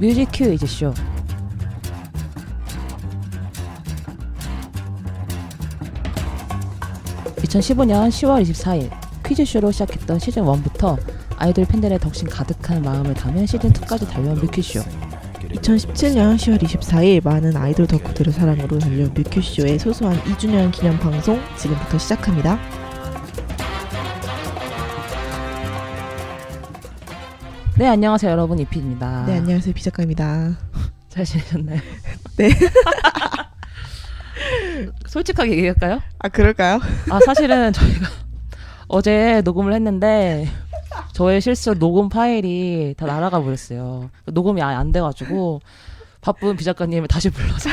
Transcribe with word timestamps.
뮤직 0.00 0.26
퀴즈 0.32 0.66
쇼. 0.66 0.94
2015년 7.36 8.08
10월 8.08 8.42
24일 8.42 8.90
퀴즈쇼로 9.26 9.70
시작했던 9.70 10.18
시즌 10.18 10.44
1부터 10.44 10.96
아이돌 11.36 11.66
팬들의 11.66 11.98
덕심 11.98 12.28
가득한 12.30 12.80
마음을 12.80 13.12
담은 13.12 13.44
시즌 13.44 13.70
2까지 13.74 14.08
달려온 14.08 14.36
뮤큐쇼. 14.36 14.80
2017년 15.50 16.36
10월 16.36 16.62
24일 16.62 17.22
많은 17.22 17.54
아이돌 17.54 17.86
덕후들의 17.86 18.32
사랑으로 18.32 18.78
달려온 18.78 19.12
뮤큐쇼의 19.12 19.78
소소한 19.78 20.18
2주년 20.22 20.72
기념 20.72 20.98
방송 20.98 21.38
지금부터 21.58 21.98
시작합니다. 21.98 22.58
네, 27.80 27.86
안녕하세요, 27.88 28.32
여러분. 28.32 28.58
이피입니다. 28.58 29.24
네, 29.24 29.38
안녕하세요. 29.38 29.72
비작가입니다. 29.72 30.54
잘 31.08 31.24
지내셨나요? 31.24 31.80
네. 32.36 32.50
솔직하게 35.08 35.52
얘기할까요? 35.52 36.02
아, 36.18 36.28
그럴까요? 36.28 36.78
아, 37.08 37.20
사실은 37.24 37.72
저희가 37.72 38.06
어제 38.86 39.40
녹음을 39.46 39.72
했는데 39.72 40.46
저의 41.14 41.40
실수로 41.40 41.78
녹음 41.78 42.10
파일이 42.10 42.94
다 42.98 43.06
날아가 43.06 43.42
버렸어요. 43.42 44.10
녹음이 44.26 44.60
아예 44.60 44.76
안 44.76 44.92
돼가지고 44.92 45.62
바쁜 46.20 46.56
비작가님을 46.56 47.08
다시 47.08 47.30
불러서 47.30 47.70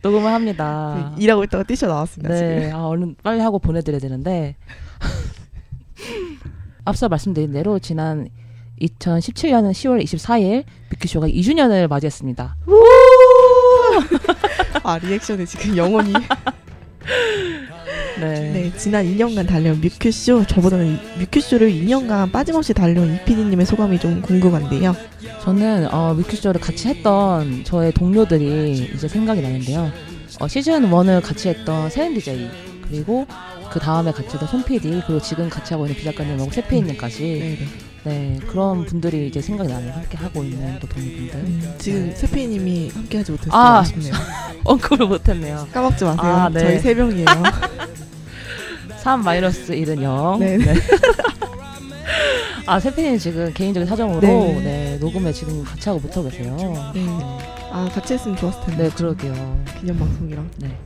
녹음을 0.00 0.32
합니다. 0.32 1.12
네, 1.14 1.22
일하고 1.24 1.44
있다가 1.44 1.64
뛰쳐 1.64 1.88
나왔습니다, 1.88 2.34
네, 2.34 2.62
지금. 2.68 2.74
아, 2.74 2.86
얼른 2.86 3.16
빨리 3.22 3.40
하고 3.40 3.58
보내드려야 3.58 4.00
되는데 4.00 4.56
앞서 6.86 7.10
말씀드린 7.10 7.52
대로 7.52 7.78
지난 7.78 8.30
2017년 8.82 9.70
10월 9.72 10.02
24일 10.04 10.64
뮤큐쇼가 10.90 11.28
2주년을 11.28 11.88
맞이했습니다. 11.88 12.56
아, 14.82 14.98
리액션이 14.98 15.46
지금 15.46 15.76
영원히. 15.76 16.12
네. 18.20 18.50
네, 18.52 18.72
지난 18.76 19.04
2년간 19.04 19.46
달려온 19.48 19.80
뮤큐쇼. 19.80 20.44
저보다는 20.46 20.94
이- 20.94 21.18
뮤큐쇼를 21.20 21.70
2년간 21.72 22.30
빠짐없이 22.32 22.74
달려온 22.74 23.14
이피디님의 23.16 23.66
소감이 23.66 23.98
좀 23.98 24.20
궁금한데요. 24.22 24.94
저는 25.42 25.92
어, 25.92 26.14
뮤큐쇼를 26.14 26.60
같이 26.60 26.88
했던 26.88 27.64
저의 27.64 27.92
동료들이 27.92 28.90
이제 28.94 29.08
생각이 29.08 29.40
나는데요. 29.40 29.90
어, 30.40 30.48
시즌 30.48 30.88
1을 30.88 31.22
같이 31.22 31.48
했던 31.48 31.90
세은 31.90 32.14
DJ 32.14 32.48
그리고 32.88 33.26
그 33.70 33.80
다음에 33.80 34.12
같이 34.12 34.28
했던 34.32 34.48
손 34.48 34.62
PD 34.64 35.02
그리고 35.06 35.20
지금 35.20 35.48
같이 35.48 35.74
하고 35.74 35.86
있는 35.86 35.96
비작가님하고 35.98 36.50
세피디님까지 36.50 37.22
네, 37.22 37.58
네. 38.04 38.38
네 38.38 38.46
그런 38.46 38.84
분들이 38.84 39.28
이제 39.28 39.40
생각이 39.40 39.72
나네요. 39.72 39.92
함께 39.92 40.16
하고 40.16 40.42
있는 40.42 40.78
또 40.80 40.88
동료분들 40.88 41.34
음, 41.34 41.74
지금 41.78 42.12
세피님이 42.14 42.90
함께 42.90 43.18
하지 43.18 43.32
못해서 43.32 43.56
아. 43.56 43.78
아, 43.78 43.84
쉽네요 43.84 44.12
언급을 44.64 45.06
못했네요. 45.06 45.68
까먹지 45.72 46.04
마세요. 46.04 46.32
아, 46.32 46.48
네. 46.48 46.60
저희 46.60 46.78
세 46.78 46.94
명이에요. 46.94 47.26
3 48.98 49.24
마이너스 49.24 49.72
1은 49.72 50.00
0. 50.02 50.38
네. 50.38 50.58
아 52.66 52.78
세피디님 52.78 53.18
지금 53.18 53.52
개인적인 53.52 53.88
사정으로 53.88 54.20
네. 54.20 54.60
네. 54.62 54.98
녹음에 55.00 55.32
지금 55.32 55.64
같이 55.64 55.88
하고 55.88 56.00
못하고 56.00 56.28
계세요. 56.28 56.56
네. 56.94 57.04
아, 57.72 57.88
같이 57.92 58.14
했으면 58.14 58.36
좋았을 58.36 58.60
텐데. 58.66 58.84
네 58.84 58.90
그러게요. 58.90 59.64
기념 59.80 59.98
방송이랑. 59.98 60.48
네. 60.58 60.76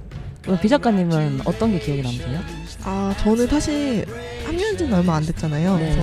그럼 0.42 0.58
비 0.60 0.68
작가님은 0.68 1.40
어떤 1.44 1.72
게 1.72 1.80
기억에 1.80 2.02
남으세요? 2.02 2.40
아, 2.84 3.14
저는 3.18 3.48
사실 3.48 4.06
합류한 4.46 4.78
지는 4.78 4.94
얼마 4.94 5.16
안 5.16 5.26
됐잖아요. 5.26 5.76
네. 5.76 5.80
그래서 5.80 6.00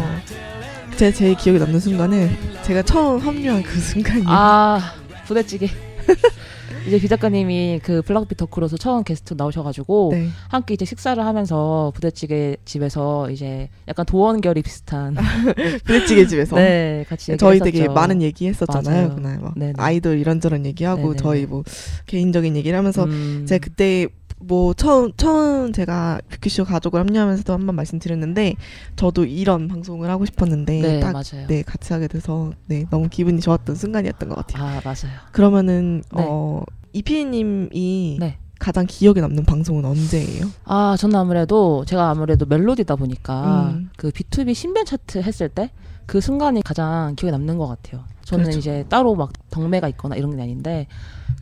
제 0.98 1.12
제일 1.12 1.36
기억에 1.36 1.58
남는 1.60 1.80
순간은 1.80 2.30
제가 2.64 2.84
처음 2.84 3.20
합류한 3.20 3.64
그 3.64 3.80
순간이에요. 3.80 4.28
아 4.28 4.80
부대찌개. 5.26 5.68
이제 6.88 7.00
비 7.00 7.08
작가님이 7.08 7.80
그 7.82 8.02
블락비 8.02 8.36
덕후로서 8.36 8.76
처음 8.76 9.04
게스트 9.06 9.36
나오셔가지고 9.38 10.10
네. 10.12 10.28
함께 10.50 10.74
이제 10.74 10.84
식사를 10.84 11.24
하면서 11.26 11.94
부대찌개 11.96 12.58
집에서 12.66 13.30
이제 13.32 13.70
약간 13.88 14.06
도원결이 14.06 14.62
비슷한 14.62 15.16
부대찌개 15.86 16.28
집에서. 16.28 16.58
네 16.58 17.06
같이 17.08 17.38
저희 17.38 17.56
얘기했었죠. 17.56 17.72
되게 17.72 17.88
많은 17.88 18.22
얘기 18.22 18.48
했었잖아요. 18.48 19.08
맞아요. 19.08 19.16
그날 19.16 19.40
막 19.40 19.58
네네. 19.58 19.74
아이돌 19.78 20.20
이런저런 20.20 20.66
얘기하고 20.66 21.02
네네네. 21.02 21.18
저희 21.18 21.46
뭐 21.46 21.64
개인적인 22.06 22.56
얘기를 22.58 22.78
하면서 22.78 23.06
음, 23.06 23.46
제가 23.48 23.64
그때 23.64 24.08
뭐 24.46 24.74
처음 24.74 25.12
처음 25.18 25.72
제가 25.74 26.20
뷰큐쇼 26.30 26.66
가족을 26.66 27.00
합류하면서도 27.00 27.54
한 27.54 27.66
번 27.66 27.76
말씀드렸는데 27.76 28.56
저도 28.96 29.26
이런 29.26 29.68
방송을 29.68 30.10
하고 30.10 30.26
싶었는데 30.26 30.82
네 30.82 31.00
딱 31.00 31.14
맞아요. 31.14 31.48
네, 31.48 31.62
같이 31.64 31.94
하게 31.94 32.08
돼서 32.08 32.52
네, 32.68 32.86
너무 32.90 33.08
기분이 33.10 33.40
좋았던 33.42 33.76
순간이었던 33.76 34.30
것 34.30 34.36
같아요. 34.36 34.64
아 34.64 34.82
맞아요. 34.84 35.14
그러면은 35.32 36.04
네. 36.16 36.26
어 36.28 36.64
이피디님이 36.94 38.18
네. 38.20 38.38
가장 38.60 38.86
기억에 38.88 39.20
남는 39.22 39.46
방송은 39.46 39.84
언제예요? 39.86 40.46
아 40.66 40.96
저는 40.98 41.16
아무래도 41.18 41.84
제가 41.86 42.10
아무래도 42.10 42.46
멜로디다 42.46 42.96
보니까 42.96 43.72
음. 43.74 43.90
그 43.98 44.10
B2B 44.12 44.54
신변 44.54 44.86
차트 44.86 45.20
했을 45.20 45.50
때 45.50 45.72
그 46.06 46.20
순간이 46.20 46.62
가장 46.64 47.16
기억에 47.16 47.32
남는 47.32 47.58
것 47.58 47.66
같아요. 47.66 48.04
저는 48.26 48.46
그렇죠. 48.46 48.60
이제 48.60 48.86
따로 48.90 49.16
막 49.16 49.32
덕매가 49.50 49.88
있거나 49.90 50.16
이런 50.16 50.36
게 50.36 50.42
아닌데 50.42 50.88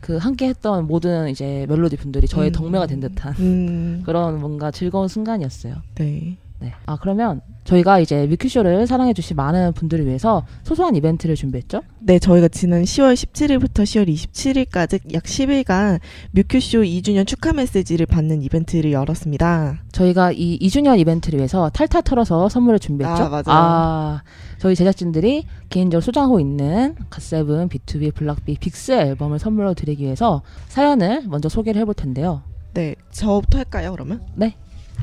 그 0.00 0.16
함께 0.16 0.48
했던 0.48 0.86
모든 0.86 1.28
이제 1.28 1.64
멜로디 1.68 1.96
분들이 1.96 2.26
저의 2.26 2.50
음. 2.50 2.52
덕메가 2.52 2.86
된 2.86 3.00
듯한 3.00 3.34
음, 3.38 4.02
그런 4.04 4.40
뭔가 4.40 4.70
즐거운 4.70 5.08
순간이었어요. 5.08 5.76
네. 5.94 6.36
네. 6.62 6.72
아 6.86 6.96
그러면 6.96 7.40
저희가 7.64 7.98
이제 7.98 8.26
뮤큐쇼를 8.26 8.86
사랑해주신 8.86 9.36
많은 9.36 9.72
분들을 9.72 10.06
위해서 10.06 10.44
소소한 10.62 10.96
이벤트를 10.96 11.34
준비했죠. 11.34 11.82
네, 12.00 12.18
저희가 12.18 12.48
지난 12.48 12.82
10월 12.82 13.14
17일부터 13.14 13.82
10월 13.82 14.08
27일까지 14.08 15.14
약 15.14 15.22
10일간 15.24 16.00
뮤큐쇼 16.32 16.82
2주년 16.82 17.26
축하 17.26 17.52
메시지를 17.52 18.06
받는 18.06 18.42
이벤트를 18.42 18.92
열었습니다. 18.92 19.78
저희가 19.92 20.32
이 20.32 20.58
2주년 20.60 20.98
이벤트를 20.98 21.38
위해서 21.38 21.68
탈탈 21.70 22.02
털어서 22.02 22.48
선물을 22.48 22.78
준비했죠. 22.78 23.24
아, 23.24 23.28
맞아요. 23.28 23.44
아, 23.46 24.22
저희 24.58 24.74
제작진들이 24.74 25.46
개인적으로 25.68 26.00
소장하고 26.00 26.40
있는 26.40 26.94
갓세븐, 27.10 27.68
B2B, 27.68 28.14
블락비, 28.14 28.58
빅스 28.60 28.92
앨범을 28.92 29.38
선물로 29.38 29.74
드리기 29.74 30.04
위해서 30.04 30.42
사연을 30.68 31.24
먼저 31.26 31.48
소개를 31.48 31.80
해볼 31.82 31.94
텐데요. 31.94 32.42
네, 32.74 32.94
저부터 33.10 33.58
할까요, 33.58 33.92
그러면? 33.92 34.22
네. 34.34 34.54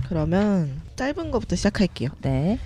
그러면 0.07 0.81
짧은 0.95 1.31
거부터 1.31 1.55
시작할게요. 1.55 2.09
네. 2.21 2.59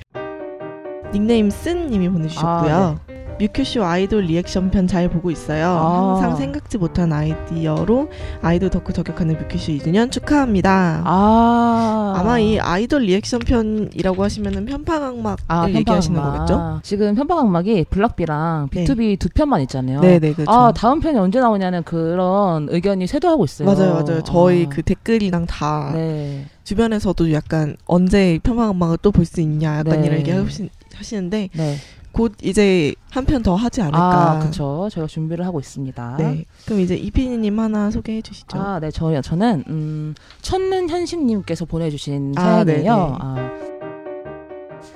닉네임 1.13 1.49
쓴 1.49 1.88
님이 1.89 2.09
보내주셨고요. 2.09 2.99
아, 3.07 3.12
뮤큐쇼 3.39 3.83
아이돌 3.83 4.23
리액션 4.25 4.69
편 4.71 4.88
잘 4.88 5.09
보고 5.09 5.31
있어요. 5.31 5.67
아. 5.67 6.13
항상 6.21 6.35
생각지 6.38 6.77
못한 6.77 7.11
아이디어로 7.11 8.09
아이돌 8.41 8.69
덕후 8.69 8.94
저격하는 8.94 9.38
뮤큐쇼 9.38 9.71
2주년 9.73 10.11
축하합니다. 10.11 11.01
아. 11.05 12.13
아마 12.16 12.38
이 12.39 12.59
아이돌 12.59 13.01
리액션 13.03 13.39
편이라고 13.39 14.23
하시면은 14.23 14.66
편파각막을 14.66 15.44
아, 15.47 15.67
얘기하시는. 15.69 16.21
거겠죠? 16.21 16.79
지금 16.83 17.16
편파각막이 17.16 17.85
블락비랑 17.89 18.69
네. 18.71 18.83
B2B 18.85 19.19
두 19.19 19.29
편만 19.29 19.61
있잖아요. 19.61 20.00
네 20.01 20.19
네 20.19 20.33
그렇죠. 20.33 20.51
아, 20.51 20.71
다음 20.71 21.00
편이 21.00 21.17
언제 21.17 21.39
나오냐는 21.39 21.83
그런 21.83 22.67
의견이 22.69 23.07
쇄도하고 23.07 23.45
있어요. 23.45 23.67
맞아요, 23.67 23.94
맞아요. 23.95 24.21
저희 24.23 24.65
아. 24.65 24.69
그 24.69 24.81
댓글이랑 24.83 25.47
다 25.47 25.91
네. 25.94 26.45
주변에서도 26.63 27.31
약간 27.33 27.75
언제 27.85 28.39
편파각막을 28.44 28.97
또 29.01 29.11
볼 29.11 29.25
수 29.25 29.41
있냐 29.41 29.79
약간 29.79 30.01
네. 30.01 30.07
이런 30.07 30.19
얘기 30.19 30.31
하시, 30.31 30.69
하시는데 30.95 31.50
네. 31.53 31.75
곧 32.13 32.34
이제 32.44 32.94
한 33.12 33.25
편 33.25 33.41
더 33.44 33.56
하지 33.56 33.81
않을까. 33.81 34.31
아, 34.34 34.40
그렇죠. 34.40 34.88
저희가 34.91 35.07
준비를 35.07 35.46
하고 35.46 35.59
있습니다. 35.59 36.16
네. 36.19 36.46
그럼 36.66 36.79
이제 36.79 36.96
이피디님 36.96 37.59
하나 37.59 37.90
소개해 37.91 38.22
주시죠. 38.22 38.57
아, 38.59 38.79
네, 38.79 38.90
저요. 38.91 39.22
저는 39.22 39.63
음, 39.68 40.16
첫는 40.41 40.90
현심님께서 40.90 41.66
보내주신 41.66 42.34
아, 42.38 42.63
사연이에요. 42.63 42.96
네네. 42.96 43.18
아, 43.19 43.51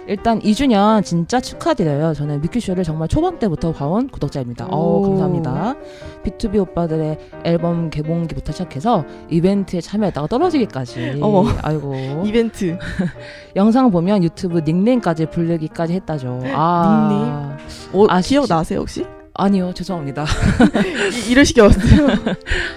일단 0.07 0.39
2주년 0.39 1.03
진짜 1.03 1.39
축하드려요. 1.39 2.13
저는 2.13 2.41
뮤큐쇼를 2.41 2.83
정말 2.83 3.07
초반 3.07 3.37
때부터 3.39 3.73
봐온 3.73 4.07
구독자입니다. 4.07 4.67
오. 4.67 5.01
감사합니다. 5.01 5.75
B2B 6.23 6.61
오빠들의 6.61 7.17
앨범 7.43 7.89
개봉기부터 7.89 8.53
시작해서 8.53 9.05
이벤트에 9.29 9.81
참여했다가 9.81 10.27
떨어지기까지. 10.27 11.19
어머. 11.21 11.45
아이고. 11.61 12.23
이벤트. 12.25 12.77
영상 13.55 13.91
보면 13.91 14.23
유튜브 14.23 14.59
닉네임까지 14.59 15.27
부르기까지 15.27 15.93
했다죠. 15.93 16.41
아. 16.53 17.57
어, 17.91 18.05
아, 18.09 18.21
기억 18.21 18.45
나세요 18.47 18.79
혹시? 18.79 19.05
아니요, 19.39 19.71
죄송합니다. 19.73 20.25
이, 21.27 21.31
이러시기 21.31 21.61
어요 21.61 21.69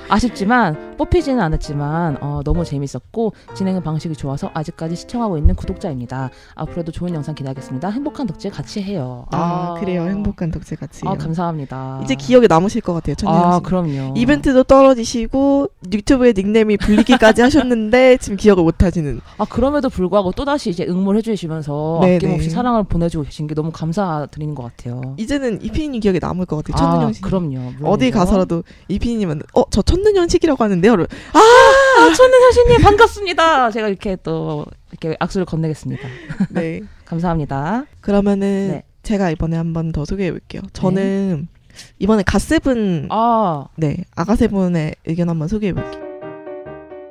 아쉽지만 0.09 0.90
뽑히지는 1.00 1.41
않았지만 1.41 2.19
어, 2.20 2.43
너무 2.44 2.62
재밌었고 2.62 3.32
진행 3.55 3.81
방식이 3.82 4.14
좋아서 4.14 4.50
아직까지 4.52 4.97
시청하고 4.97 5.38
있는 5.38 5.55
구독자입니다. 5.55 6.29
앞으로도 6.55 6.93
좋은 6.93 7.14
영상 7.14 7.35
기대하겠습니다. 7.35 7.88
행복한 7.88 8.26
덕질 8.26 8.50
같이 8.50 8.82
해요. 8.82 9.25
아, 9.31 9.76
그래요. 9.81 10.02
행복한 10.02 10.50
덕질 10.50 10.76
같이. 10.76 11.00
아, 11.06 11.14
감사합니다. 11.14 12.02
이제 12.05 12.14
기억에 12.14 12.47
남으실 12.47 12.82
것 12.82 12.93
같아요. 12.93 13.14
천년 13.14 13.43
아, 13.43 13.56
씨. 13.56 13.62
그럼요. 13.62 14.12
이벤트도 14.14 14.64
떨어지시고 14.64 15.69
유튜브에 15.91 16.35
닉네임이 16.37 16.76
불리기까지 16.76 17.41
하셨는데 17.41 18.19
지금 18.19 18.37
기억을 18.37 18.62
못 18.62 18.82
하시는. 18.82 19.23
아, 19.38 19.47
그럼에도 19.47 19.88
불구하고 19.88 20.32
또 20.32 20.44
다시 20.44 20.69
이제 20.69 20.85
응모를 20.87 21.19
해주시면서 21.20 22.00
네, 22.02 22.17
아낌없이 22.17 22.49
네. 22.49 22.55
사랑을 22.55 22.85
보내주고 22.85 23.25
계신 23.25 23.47
게 23.47 23.55
너무 23.55 23.70
감사드리는 23.73 24.55
것 24.55 24.64
같아요. 24.64 25.14
이제는 25.17 25.62
이피님 25.62 26.00
기억에 26.00 26.19
남을 26.20 26.44
것 26.44 26.62
같아요. 26.62 27.06
아, 27.06 27.12
씨. 27.12 27.23
그럼요. 27.23 27.56
어디 27.85 28.11
물론이죠. 28.11 28.19
가서라도 28.19 28.64
이피님은 28.88 29.41
어저 29.55 29.81
천년식이라고 29.81 30.62
하는데 30.62 30.90
요. 30.91 30.95
이러면, 30.95 31.07
아, 31.33 32.15
천은 32.15 32.41
사신님 32.41 32.83
반갑습니다. 32.83 33.71
제가 33.71 33.89
이렇게 33.89 34.17
또 34.23 34.65
이렇게 34.91 35.17
악수를 35.21 35.45
건네겠습니다. 35.47 36.09
네. 36.51 36.81
감사합니다. 37.05 37.85
그러면은 38.01 38.69
네. 38.73 38.83
제가 39.03 39.31
이번에 39.31 39.57
한 39.57 39.73
번 39.73 39.93
더 39.93 40.05
소개해 40.05 40.31
볼게요. 40.31 40.63
저는 40.73 41.49
이번에 41.99 42.23
갓세븐 42.25 43.09
아, 43.11 43.67
네 43.77 43.97
아가새분의 44.17 44.95
의견 45.07 45.29
한번 45.31 45.49
소개해 45.49 45.73
볼게요. 45.73 46.03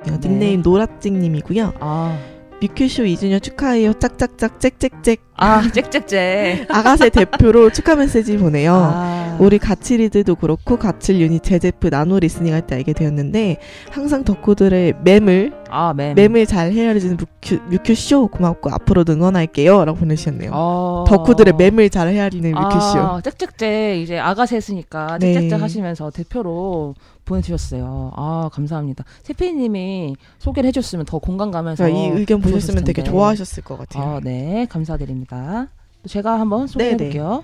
네. 0.06 0.18
닉네임 0.20 0.62
노라찡님이고요. 0.62 1.74
아, 1.80 2.18
뮤큐쇼 2.60 3.04
2주년 3.04 3.42
축하해요. 3.42 3.94
짝짝짝 3.94 4.60
짹짹짹. 4.60 5.16
아, 5.36 5.62
짹짹짹. 5.72 6.66
아가새 6.68 7.08
대표로 7.08 7.70
축하 7.70 7.96
메시지 7.96 8.36
보내요. 8.36 8.74
아, 8.74 9.36
우리 9.40 9.58
갓칠이들도 9.58 10.34
그렇고 10.36 10.76
갓칠 10.76 11.20
유닛 11.20 11.42
제제프 11.42 11.88
나노 11.88 12.18
listening 12.20 12.52
할 12.52 12.60
때 12.66 12.76
알게 12.76 12.92
되었는데 12.92 13.56
항상 13.90 14.22
덕후들의 14.24 14.94
맴을 15.02 15.52
아, 15.72 15.92
맴. 15.94 16.14
맴을 16.14 16.46
잘 16.46 16.72
헤아려주는 16.72 17.16
뮤큐, 17.16 17.56
뮤큐쇼 17.70 18.28
고맙고 18.28 18.70
앞으로도 18.72 19.12
응원할게요 19.12 19.84
라고 19.84 19.98
보내주셨네요 19.98 20.50
어. 20.52 21.04
덕후들의 21.08 21.54
맴을 21.54 21.90
잘 21.90 22.08
헤아리는 22.08 22.50
뮤큐쇼 22.52 22.98
아, 22.98 23.20
짹짹짹 23.22 23.96
이제 23.98 24.18
아가새 24.18 24.56
했으니까 24.56 25.18
네. 25.18 25.34
짹짹짹 25.34 25.62
하시면서 25.62 26.10
대표로 26.10 26.94
보내주셨어요. 27.24 28.10
아 28.16 28.50
감사합니다. 28.52 29.04
세피님이 29.22 30.16
소개를 30.38 30.66
해줬으면 30.68 31.04
더 31.06 31.18
공감 31.18 31.50
가면서 31.50 31.84
그러니까 31.84 32.14
이 32.16 32.18
의견 32.18 32.40
보셨으면 32.40 32.84
되게. 32.84 33.02
좋아하셨을 33.04 33.62
것 33.62 33.78
같아요 33.78 34.16
아, 34.16 34.20
네 34.22 34.66
감사드립니다. 34.68 35.68
또 36.02 36.08
제가 36.08 36.40
한번 36.40 36.66
네, 36.66 36.72
소개해볼게요. 36.72 37.42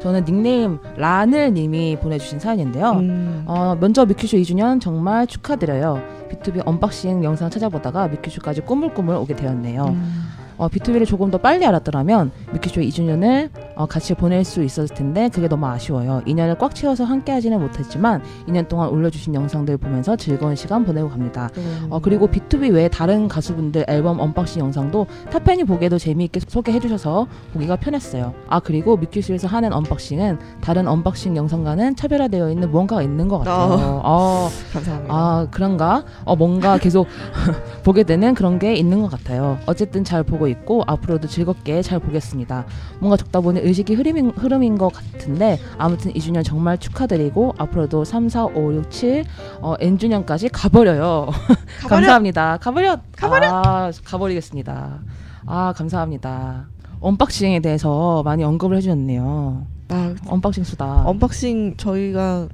저는 0.00 0.24
닉네임 0.24 0.78
라늘님이 0.96 1.96
보내주신 2.00 2.38
사연인데요. 2.38 2.90
음, 2.92 3.44
어, 3.46 3.76
먼저 3.80 4.04
미큐쇼 4.04 4.36
2주년 4.38 4.80
정말 4.80 5.26
축하드려요. 5.26 6.02
비투비 6.28 6.62
unboxing 6.66 7.24
영상 7.24 7.50
찾아보다가 7.50 8.08
뮤큐쇼까지 8.08 8.62
꾸물꾸물 8.62 9.16
오게 9.16 9.36
되었네요. 9.36 9.84
음. 9.86 10.25
어, 10.58 10.68
B2B를 10.68 11.06
조금 11.06 11.30
더 11.30 11.38
빨리 11.38 11.66
알았더라면 11.66 12.30
뮤큐쇼 12.52 12.80
2주년을 12.80 13.50
어, 13.74 13.86
같이 13.86 14.14
보낼 14.14 14.44
수 14.44 14.62
있었을 14.62 14.94
텐데 14.94 15.28
그게 15.28 15.48
너무 15.48 15.66
아쉬워요. 15.66 16.22
2년을 16.26 16.58
꽉 16.58 16.74
채워서 16.74 17.04
함께 17.04 17.32
하지는 17.32 17.60
못했지만 17.60 18.22
2년 18.48 18.68
동안 18.68 18.88
올려주신 18.88 19.34
영상들 19.34 19.76
보면서 19.76 20.16
즐거운 20.16 20.54
시간 20.56 20.84
보내고 20.84 21.08
갑니다. 21.10 21.50
어, 21.90 22.00
그리고 22.00 22.28
B2B 22.28 22.72
외에 22.72 22.88
다른 22.88 23.28
가수분들 23.28 23.84
앨범 23.88 24.18
unboxing 24.20 24.60
영상도 24.62 25.06
타팬이 25.30 25.64
보기에도 25.64 25.98
재미있게 25.98 26.40
소개해주셔서 26.48 27.26
보기가 27.52 27.76
편했어요. 27.76 28.32
아 28.48 28.60
그리고 28.60 28.96
뮤큐쇼에서 28.96 29.48
하는 29.48 29.72
unboxing은 29.72 30.38
다른 30.60 30.88
unboxing 30.88 31.36
영상과는 31.36 31.96
차별화되어 31.96 32.50
있는 32.50 32.70
무언가가 32.70 33.02
있는 33.02 33.28
것 33.28 33.38
같아요. 33.38 34.00
어, 34.04 34.48
감사합니다 34.72 35.14
아 35.14 35.46
그런가? 35.50 36.04
어 36.24 36.36
뭔가 36.36 36.78
계속 36.78 37.06
보게 37.84 38.02
되는 38.02 38.34
그런 38.34 38.58
게 38.58 38.74
있는 38.74 39.02
것 39.02 39.10
같아요. 39.10 39.58
어쨌든 39.66 40.02
잘 40.04 40.22
보고 40.22 40.45
있고 40.48 40.82
앞으로도 40.86 41.28
즐겁게 41.28 41.82
잘 41.82 41.98
보겠습니다. 41.98 42.66
뭔가 42.98 43.16
적다 43.16 43.40
보니 43.40 43.60
의식의 43.60 43.94
흐름인, 43.94 44.30
흐름인 44.30 44.78
것 44.78 44.92
같은데 44.92 45.58
아무튼 45.78 46.12
2주년 46.12 46.44
정말 46.44 46.78
축하드리고 46.78 47.54
앞으로도 47.58 48.04
3, 48.04 48.28
4, 48.28 48.46
5, 48.46 48.74
6, 48.74 48.90
7 48.90 49.24
어, 49.60 49.74
N주년까지 49.80 50.48
가버려요. 50.48 51.28
가버려! 51.82 51.88
감사합니다. 51.88 52.58
가버려. 52.58 52.98
가버려! 53.16 53.48
아, 53.48 53.90
가버리겠습니다. 54.04 55.00
아 55.46 55.72
감사합니다. 55.76 56.66
unboxing에 57.00 57.60
대해서 57.60 58.22
많이 58.24 58.42
언급을 58.42 58.76
해주셨네요. 58.78 59.66
아, 59.88 60.14
unboxing 60.26 60.64
수다. 60.64 61.04
unboxing 61.06 61.76
저희가 61.76 62.48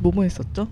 뭐뭐 0.00 0.24
했었죠? 0.24 0.68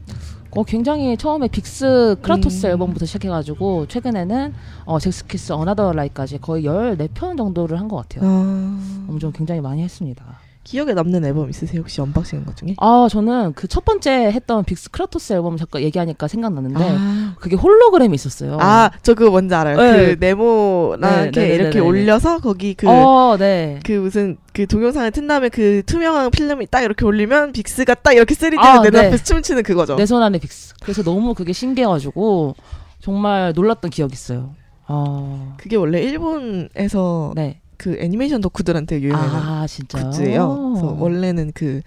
어, 0.55 0.63
굉장히 0.65 1.17
처음에 1.17 1.49
빅스 1.49 2.17
크라토스 2.21 2.67
음. 2.67 2.71
앨범부터 2.73 3.07
시작해가지고 3.07 3.87
최근에는 3.89 4.53
어, 4.85 4.99
젝스키스 4.99 5.53
Another 5.53 5.93
Light까지 5.93 6.39
거의 6.39 6.65
14편 6.65 7.37
정도를 7.39 7.79
한 7.81 7.89
것 7.89 7.97
같아요. 8.09 8.29
아, 8.29 8.79
엄청 9.09 9.33
굉장히 9.33 9.61
많이 9.61 9.83
했습니다. 9.83 10.25
기억에 10.65 10.95
남는 10.95 11.25
앨범 11.25 11.51
있으세요? 11.51 11.81
혹시 11.81 12.01
unboxing 12.01 12.39
한 12.39 12.45
것 12.47 12.57
중에? 12.57 12.75
아 12.79 13.09
저는 13.11 13.53
그 13.55 13.67
첫 13.67 13.85
번째 13.85 14.11
했던 14.33 14.65
빅스 14.65 14.91
크라토스 14.91 15.33
앨범 15.33 15.57
잠깐 15.57 15.83
얘기하니까 15.83 16.29
생각났는데 16.29 16.85
아, 16.99 17.35
그게 17.41 17.57
홀로그램이 17.57 18.15
있었어요. 18.15 18.59
아, 18.61 18.91
저 19.03 19.15
그거 19.15 19.31
뭔지 19.31 19.55
알아요. 19.55 19.77
네. 19.77 20.15
그 20.15 20.25
네모랑 20.25 21.01
네, 21.01 21.23
이렇게 21.25 21.41
네, 21.41 21.49
네, 21.49 21.55
이렇게 21.55 21.71
네, 21.71 21.81
네. 21.81 21.81
올려서 21.81 22.39
거기 22.39 22.75
그 22.75 22.89
어, 22.89 23.37
네. 23.39 23.81
그 23.85 23.93
무슨 23.93 24.37
그 24.53 24.67
동영상을 24.67 25.11
튼 25.11 25.27
다음에 25.27 25.49
그 25.49 25.83
투명한 25.87 26.31
필름이 26.31 26.67
딱 26.71 26.83
이렇게 26.83 27.05
올리면 27.05 27.53
빅스가 27.53 27.95
딱 27.95 28.13
이렇게 28.13 28.35
3D로 28.35 28.59
아, 28.59 28.83
내 28.83 28.91
네. 28.91 29.07
앞에서 29.09 29.25
춤추는 29.25 29.63
그거죠. 29.65 29.97
내 29.97 30.05
손 30.07 30.23
안에 30.23 30.39
빅스. 30.39 30.75
그래서 30.83 31.03
너무 31.03 31.35
그게 31.35 31.53
신기해가지고 31.53 32.55
정말 33.01 33.53
놀랐던 33.55 33.91
기억이 33.91 34.13
있어요. 34.13 34.55
아, 34.87 35.55
그게 35.57 35.77
원래 35.77 36.03
일본에서 36.03 37.33
네. 37.35 37.62
그 37.83 37.97
애니메이션 37.99 38.41
덕후들한테 38.41 39.01
유행하는 39.01 39.35
아, 39.35 39.67
진짜요? 39.67 40.11
굿즈예요. 40.11 40.73
그래서 40.75 40.97
원래는 41.01 41.51
그 41.53 41.81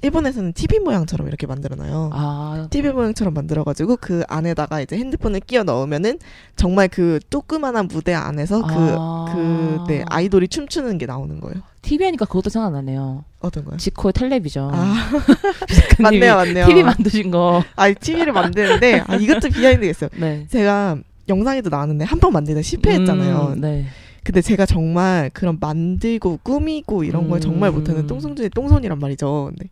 일본에서는 0.00 0.54
TV 0.54 0.78
모양처럼 0.80 1.28
이렇게 1.28 1.46
만들어놔요. 1.46 2.10
아, 2.12 2.66
TV 2.70 2.90
모양처럼 2.90 3.34
만들어가지고 3.34 3.98
그 4.00 4.22
안에다가 4.28 4.80
이제 4.80 4.96
핸드폰을 4.96 5.40
끼워 5.40 5.62
넣으면은 5.62 6.18
정말 6.56 6.88
그 6.88 7.20
조그만한 7.28 7.86
무대 7.86 8.14
안에서 8.14 8.62
그 8.62 8.74
아. 8.98 9.26
그, 9.32 9.78
네, 9.92 10.04
아이돌이 10.08 10.48
춤추는 10.48 10.96
게 10.98 11.04
나오는 11.06 11.38
거예요. 11.38 11.56
TV 11.82 12.06
하니까 12.06 12.24
그것도 12.24 12.48
생각나네요. 12.50 13.24
어떤 13.40 13.64
거요? 13.66 13.76
지코의 13.76 14.12
텔레비전. 14.14 14.70
아, 14.74 14.94
맞네요, 16.00 16.34
맞네요. 16.36 16.66
TV 16.66 16.82
만드신 16.82 17.30
거. 17.30 17.62
아, 17.76 17.92
TV를 17.92 18.32
만드는데, 18.32 19.04
아, 19.06 19.16
이것도 19.16 19.50
비하인드가 19.50 19.90
있어요. 19.90 20.10
네. 20.18 20.46
제가 20.50 20.96
영상에도 21.28 21.68
나왔는데, 21.70 22.04
한 22.06 22.18
번 22.18 22.32
만드는데 22.32 22.62
실패했잖아요. 22.62 23.52
음, 23.56 23.60
네. 23.60 23.86
근데 24.24 24.40
제가 24.40 24.66
정말 24.66 25.30
그런 25.34 25.58
만들고 25.60 26.38
꾸미고 26.42 27.02
이런 27.04 27.28
걸 27.28 27.40
정말 27.40 27.70
음. 27.70 27.74
못하는 27.76 28.06
똥손 28.06 28.36
중에 28.36 28.48
똥손이란 28.50 28.98
말이죠. 28.98 29.50
근데 29.50 29.68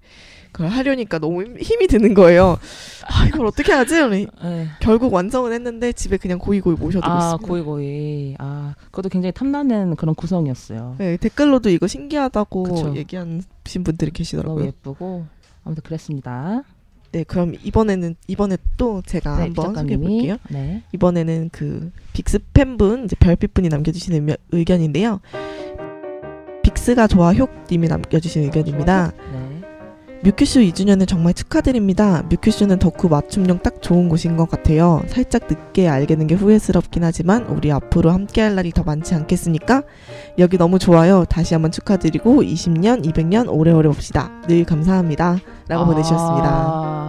그걸 0.50 0.68
하려니까 0.68 1.20
너무 1.20 1.44
힘- 1.44 1.56
힘이 1.60 1.86
드는 1.86 2.14
거예요. 2.14 2.58
아, 3.06 3.26
이걸 3.28 3.46
어떻게 3.46 3.72
하지? 3.72 3.94
네. 4.42 4.66
결국 4.80 5.12
완성은 5.12 5.52
했는데 5.52 5.92
집에 5.92 6.16
그냥 6.16 6.38
고이고이 6.40 6.74
모셔두고 6.74 7.12
아, 7.12 7.18
있습니다. 7.26 7.46
고이고이. 7.46 8.34
아, 8.38 8.74
그것도 8.86 9.08
굉장히 9.10 9.32
탐나는 9.32 9.94
그런 9.94 10.16
구성이었어요. 10.16 10.96
네, 10.98 11.16
댓글로도 11.18 11.70
이거 11.70 11.86
신기하다고 11.86 12.62
그쵸. 12.64 12.96
얘기하신 12.96 13.84
분들이 13.84 14.10
너무 14.10 14.16
계시더라고요. 14.16 14.64
예쁘고. 14.66 15.26
아무튼 15.64 15.82
그랬습니다. 15.84 16.64
네, 17.12 17.24
그럼 17.24 17.54
이번에는 17.64 18.14
이번에 18.28 18.56
또 18.76 19.02
제가 19.04 19.36
네, 19.36 19.42
한번 19.42 19.74
소개해. 19.74 19.98
볼게요. 19.98 20.36
네. 20.48 20.82
이번에는 20.92 21.48
그 21.52 21.90
빅스 22.12 22.38
팬분 22.54 23.04
이제 23.06 23.16
별빛분이 23.18 23.68
남겨주신 23.68 24.14
의견- 24.14 24.36
의견인데요. 24.52 25.20
빅스가 26.62 27.06
좋아 27.06 27.32
효님이 27.32 27.88
남겨주신 27.88 28.42
의견입니다. 28.44 29.12
네. 29.32 29.40
뮤큐쇼 30.22 30.60
2주년을 30.60 31.08
정말 31.08 31.32
축하드립니다. 31.32 32.22
뮤큐쇼는 32.28 32.78
덕후 32.78 33.08
맞춤용 33.08 33.60
딱 33.60 33.80
좋은 33.80 34.10
곳인 34.10 34.36
것 34.36 34.50
같아요. 34.50 35.02
살짝 35.06 35.44
늦게 35.48 35.88
알게 35.88 36.14
된 36.14 36.26
게 36.26 36.34
후회스럽긴 36.34 37.04
하지만 37.04 37.46
우리 37.46 37.72
앞으로 37.72 38.10
함께할 38.10 38.54
날이 38.54 38.70
더 38.70 38.82
많지 38.82 39.14
않겠습니까? 39.14 39.82
여기 40.38 40.58
너무 40.58 40.78
좋아요. 40.78 41.24
다시 41.24 41.54
한번 41.54 41.70
축하드리고 41.72 42.42
20년, 42.42 43.02
200년 43.06 43.46
오래오래 43.48 43.88
봅시다. 43.88 44.30
늘 44.46 44.64
감사합니다. 44.64 45.38
라고 45.68 45.86
보내주셨습니다. 45.86 46.99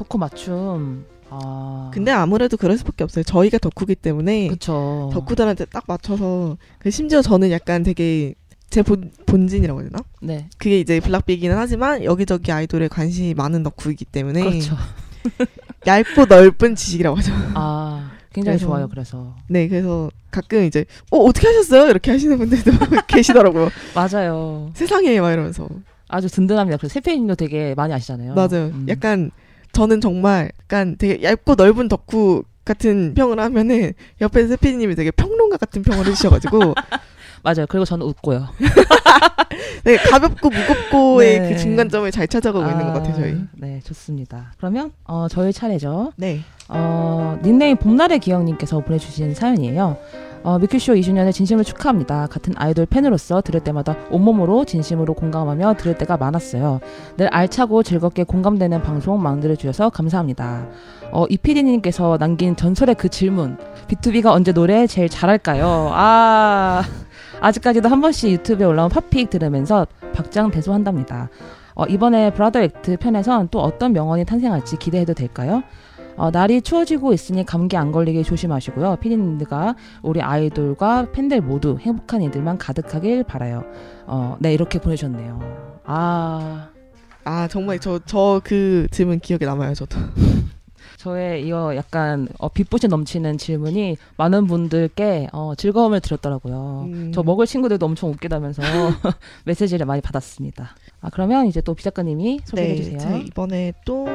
아, 0.00 0.04
덕후 0.04 0.18
맞춤. 0.18 1.04
아. 1.28 1.90
근데 1.92 2.10
아무래도 2.10 2.56
그럴 2.56 2.76
수밖에 2.78 3.04
없어요. 3.04 3.22
저희가 3.22 3.58
덕후기 3.58 3.94
때문에 3.96 4.48
그쵸. 4.48 5.10
덕후들한테 5.12 5.66
딱 5.66 5.84
맞춰서 5.86 6.56
그 6.78 6.90
심지어 6.90 7.22
저는 7.22 7.50
약간 7.50 7.82
되게 7.82 8.34
제 8.70 8.82
본, 8.82 9.10
본진이라고 9.26 9.80
해야 9.80 9.88
되나? 9.90 10.02
네. 10.22 10.48
그게 10.58 10.80
이제 10.80 11.00
블락비기는 11.00 11.56
하지만 11.56 12.02
여기저기 12.04 12.50
아이돌에 12.50 12.88
관심이 12.88 13.34
많은 13.34 13.62
덕후이기 13.62 14.04
때문에 14.06 14.42
그렇죠. 14.42 14.76
얇고 15.86 16.26
넓은 16.26 16.74
지식이라고 16.74 17.16
하죠. 17.18 17.32
아, 17.54 18.10
굉장히 18.32 18.56
그래서- 18.58 18.66
좋아요. 18.70 18.88
그래서. 18.88 19.34
네, 19.48 19.68
그래서 19.68 20.10
가끔 20.30 20.64
이제 20.64 20.84
어 21.10 21.18
어떻게 21.18 21.46
하셨어요? 21.48 21.90
이렇게 21.90 22.10
하시는 22.10 22.36
분들도 22.38 22.70
계시더라고요. 23.08 23.68
맞아요. 23.94 24.70
세상에 24.74 25.20
막 25.20 25.32
이러면서 25.32 25.68
아주 26.08 26.28
든든합니다. 26.28 26.76
그래서 26.78 26.92
세페님도 26.94 27.34
되게 27.36 27.74
많이 27.76 27.92
아시잖아요. 27.92 28.34
맞아요. 28.34 28.66
음. 28.72 28.86
약간 28.88 29.30
저는 29.72 30.00
정말 30.00 30.50
약간 30.62 30.96
되게 30.98 31.22
얇고 31.22 31.54
넓은 31.54 31.88
덕후 31.88 32.44
같은 32.64 33.14
평을 33.14 33.40
하면은 33.40 33.92
옆에 34.20 34.46
세피디님이 34.46 34.94
되게 34.94 35.10
평론가 35.10 35.56
같은 35.56 35.82
평을 35.82 36.06
해주셔가지고 36.06 36.74
맞아요. 37.42 37.66
그리고 37.68 37.84
저는 37.84 38.06
웃고요. 38.06 38.46
되게 39.84 39.96
가볍고 40.10 40.50
무겁고의 40.50 41.40
네. 41.40 41.48
그 41.48 41.58
중간점을 41.58 42.10
잘 42.10 42.28
찾아가고 42.28 42.70
있는 42.70 42.86
것 42.86 42.92
같아요 42.94 43.14
저희. 43.14 43.36
네, 43.52 43.80
좋습니다. 43.84 44.52
그러면 44.58 44.92
어, 45.04 45.26
저희 45.28 45.52
차례죠. 45.52 46.12
네. 46.16 46.40
어, 46.68 47.38
닉네임 47.42 47.76
봄날의 47.76 48.18
기억님께서 48.20 48.80
보내주신 48.80 49.34
사연이에요. 49.34 49.96
어, 50.42 50.58
뮤큐쇼 50.58 50.94
2주년을 50.94 51.32
진심으로 51.32 51.64
축하합니다. 51.64 52.26
같은 52.28 52.54
아이돌 52.56 52.86
팬으로서 52.86 53.42
들을 53.42 53.60
때마다 53.60 53.96
온몸으로 54.10 54.64
진심으로 54.64 55.12
공감하며 55.14 55.74
들을 55.74 55.98
때가 55.98 56.16
많았어요. 56.16 56.80
늘 57.18 57.28
알차고 57.28 57.82
즐겁게 57.82 58.24
공감되는 58.24 58.82
방송 58.82 59.22
만들어주셔서 59.22 59.90
감사합니다. 59.90 60.66
어, 61.12 61.26
이피디님께서 61.28 62.16
남긴 62.18 62.56
전설의 62.56 62.94
그 62.94 63.08
질문. 63.08 63.58
B2B가 63.88 64.26
언제 64.26 64.52
노래 64.52 64.86
제일 64.86 65.08
잘할까요? 65.10 65.90
아, 65.92 66.84
아직까지도 67.40 67.88
한 67.88 68.00
번씩 68.00 68.30
유튜브에 68.32 68.66
올라온 68.66 68.90
팝픽 68.90 69.30
들으면서 69.30 69.86
박장대소한답니다. 70.14 71.28
어, 71.74 71.84
이번에 71.86 72.32
브라더 72.32 72.60
액트 72.60 72.96
편에선 72.98 73.48
또 73.50 73.60
어떤 73.60 73.92
명언이 73.92 74.24
탄생할지 74.24 74.76
기대해도 74.76 75.14
될까요? 75.14 75.62
어, 76.16 76.30
날이 76.30 76.60
추워지고 76.60 77.12
있으니 77.14 77.46
감기 77.46 77.76
안 77.76 77.92
걸리게 77.92 78.22
조심하시고요. 78.24 78.96
피디님들과 78.96 79.74
우리 80.02 80.20
아이돌과 80.20 81.12
팬들 81.12 81.40
모두 81.40 81.78
행복한 81.80 82.20
일들만 82.22 82.58
가득하길 82.58 83.24
바라요. 83.24 83.64
어, 84.06 84.36
네 84.40 84.52
이렇게 84.52 84.78
보내주셨네요. 84.78 85.40
아 85.84 86.68
아 87.24 87.46
정말 87.48 87.78
저 87.78 87.98
저 88.06 88.40
그 88.42 88.86
질문 88.90 89.20
기억에 89.20 89.44
남아요 89.46 89.74
저도. 89.74 89.98
저의 90.96 91.46
이거 91.46 91.74
약간 91.76 92.28
어, 92.38 92.48
빛부시 92.48 92.88
넘치는 92.88 93.38
질문이 93.38 93.96
많은 94.16 94.46
분들께 94.46 95.28
어, 95.32 95.54
즐거움을 95.56 96.00
드렸더라고요. 96.00 96.88
음. 96.92 97.12
저 97.14 97.22
먹을 97.22 97.46
친구들도 97.46 97.84
엄청 97.84 98.10
웃기다면서 98.10 98.62
메시지를 99.44 99.86
많이 99.86 100.00
받았습니다. 100.00 100.74
아 101.00 101.10
그러면 101.10 101.46
이제 101.46 101.60
또 101.60 101.74
비작가님이 101.74 102.40
소개해 102.44 102.76
주세요. 102.76 102.98
네, 102.98 103.04
저 103.04 103.16
이번에 103.16 103.72
또 103.84 104.06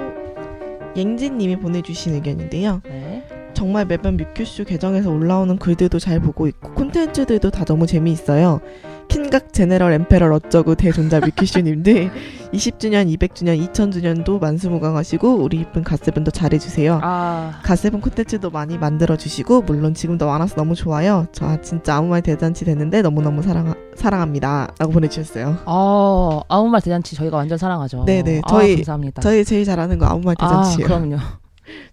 옌지님이 0.95 1.57
보내주신 1.57 2.15
의견인데요. 2.15 2.81
네. 2.85 3.27
정말 3.53 3.85
매번 3.85 4.17
뮤큐쇼 4.17 4.65
계정에서 4.65 5.09
올라오는 5.09 5.57
글들도 5.57 5.97
잘 5.99 6.19
보고 6.19 6.47
있고 6.47 6.73
콘텐츠들도 6.73 7.49
다 7.51 7.65
너무 7.65 7.87
재미있어요. 7.87 8.59
킨각 9.07 9.53
제네럴 9.53 9.93
엠페럴 9.93 10.31
어쩌고 10.33 10.75
대존자 10.75 11.19
뮤큐쇼님들 11.19 12.11
20주년, 12.53 13.13
200주년, 13.17 13.59
2000주년도 13.71 14.39
만수무강하시고 14.39 15.35
우리 15.35 15.57
이쁜 15.57 15.83
갓세븐도 15.83 16.31
잘해주세요. 16.31 16.99
아 17.03 17.59
갓세븐 17.63 18.01
콘텐츠도 18.01 18.49
많이 18.49 18.77
만들어주시고 18.77 19.63
물론 19.63 19.93
지금도 19.93 20.25
많아서 20.27 20.55
너무 20.55 20.75
좋아요. 20.75 21.27
저 21.31 21.45
아, 21.45 21.61
진짜 21.61 21.95
아무 21.95 22.07
말 22.09 22.21
대잔치 22.21 22.63
됐는데 22.65 23.01
너무너무 23.01 23.41
사랑, 23.41 23.73
사랑합니다. 23.95 24.69
라고 24.79 24.91
보내주셨어요. 24.93 25.57
어, 25.65 26.41
아무 26.47 26.69
말 26.69 26.81
대잔치 26.81 27.15
저희가 27.15 27.37
완전 27.37 27.57
사랑하죠. 27.57 28.05
네네, 28.05 28.41
아, 28.43 28.47
저희- 28.49 28.75
감사합니다. 28.77 29.21
저희 29.21 29.43
제일 29.45 29.65
잘하는 29.65 29.97
거 29.99 30.05
아무 30.05 30.21
말 30.21 30.35
대잔치예요. 30.35 30.85
아, 30.85 30.87
그럼요. 30.87 31.17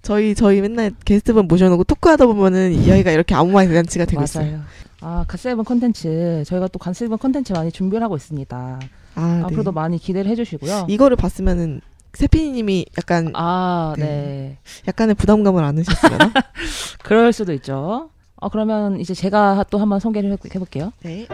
저희 0.03 0.35
저희 0.35 0.61
맨날 0.61 0.93
게스트분 1.05 1.49
모셔놓고 1.49 1.85
토크하다 1.85 2.27
보면은 2.27 2.73
이야기가 2.73 3.11
이렇게 3.11 3.35
아무 3.35 3.53
말 3.53 3.67
대잔치가 3.69 4.05
되고 4.05 4.23
있어요. 4.23 4.61
아, 5.03 5.25
갓세븐 5.27 5.65
컨텐츠 5.65 6.45
저희가 6.47 6.69
또 6.69 6.79
갓세븐 6.79 7.19
컨텐츠 7.19 7.53
많이 7.53 7.73
준비를 7.73 8.03
하고 8.05 8.17
있습니다. 8.17 8.81
아, 9.17 9.37
네. 9.39 9.43
앞으로도 9.45 9.73
많이 9.73 9.99
기대를 9.99 10.31
해주시고요. 10.31 10.87
이거를 10.89 11.17
봤으면은 11.17 11.81
세피디님이 12.15 12.87
약간 12.99 13.33
아, 13.35 13.95
네. 13.99 14.05
네. 14.05 14.59
약간의 14.87 15.15
부담감을 15.17 15.65
안 15.65 15.79
하셨으려나? 15.79 16.33
그럴 17.03 17.33
수도 17.33 17.53
있죠. 17.55 18.11
어, 18.37 18.49
그러면 18.49 19.01
이제 19.01 19.15
제가 19.15 19.65
또 19.71 19.79
한번 19.79 19.99
소개를 19.99 20.33
해- 20.33 20.37
해볼게요. 20.55 20.93
네. 21.03 21.27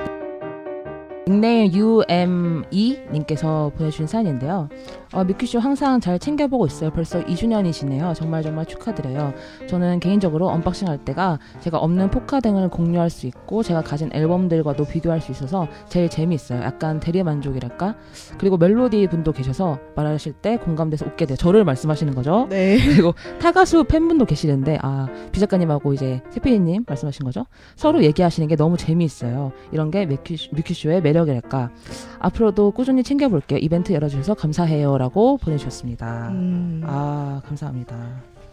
닉네임 1.26 1.70
UME 1.75 2.98
님께서 3.12 3.70
보내주신 3.76 4.06
사연인데요. 4.06 4.70
어, 5.12 5.25
뮤큐쇼 5.25 5.59
항상 5.59 6.00
잘 6.00 6.19
챙겨보고 6.19 6.67
있어요. 6.67 6.91
벌써 6.91 7.25
2주년이시네요. 7.25 8.15
정말 8.15 8.43
정말 8.43 8.67
축하드려요. 8.67 9.33
저는 9.67 10.00
개인적으로 10.00 10.49
unboxing 10.49 10.88
할 10.88 10.99
때가 10.99 11.38
제가 11.61 11.79
없는 11.79 12.11
포카 12.11 12.41
등을 12.41 12.69
공유할 12.69 13.11
수 13.11 13.27
있고 13.27 13.62
제가 13.62 13.83
가진 13.83 14.11
앨범들과도 14.12 14.85
비교할 14.85 15.21
수 15.21 15.33
있어서 15.33 15.67
제일 15.88 16.09
재미있어요. 16.09 16.62
약간 16.62 17.00
대리만족이랄까? 17.00 17.95
그리고 18.38 18.57
멜로디 18.57 19.07
분도 19.09 19.33
계셔서 19.33 19.79
말하실 19.97 20.35
때 20.35 20.57
공감돼서 20.59 21.07
웃게 21.07 21.27
돼요. 21.27 21.37
저를 21.37 21.65
말씀하시는 21.65 22.15
거죠. 22.15 22.47
네. 22.50 22.79
그리고 22.88 23.15
타가수 23.41 23.85
팬분도 23.85 24.25
계시는데 24.25 24.79
아 24.83 25.09
비작가님하고 25.33 25.95
이제 25.95 26.21
세피디님 26.31 26.85
말씀하신 26.87 27.25
거죠 27.25 27.47
서로 27.77 28.03
얘기하시는 28.03 28.49
게 28.49 28.57
너무 28.57 28.77
재미있어요 28.77 29.53
이런 29.73 29.91
게 29.91 30.07
뮤큐, 30.07 30.35
뮤큐쇼의 30.53 31.03
매력이랄까 31.03 31.71
앞으로도 32.19 32.73
꾸준히 32.73 33.03
챙겨볼게요 33.03 33.59
이벤트 33.61 33.93
열어주셔서 33.93 34.35
감사해요 34.35 34.98
라고 34.99 35.37
보내주셨습니다 35.38 36.28
음, 36.28 36.83
아 36.85 37.40
감사합니다 37.47 37.97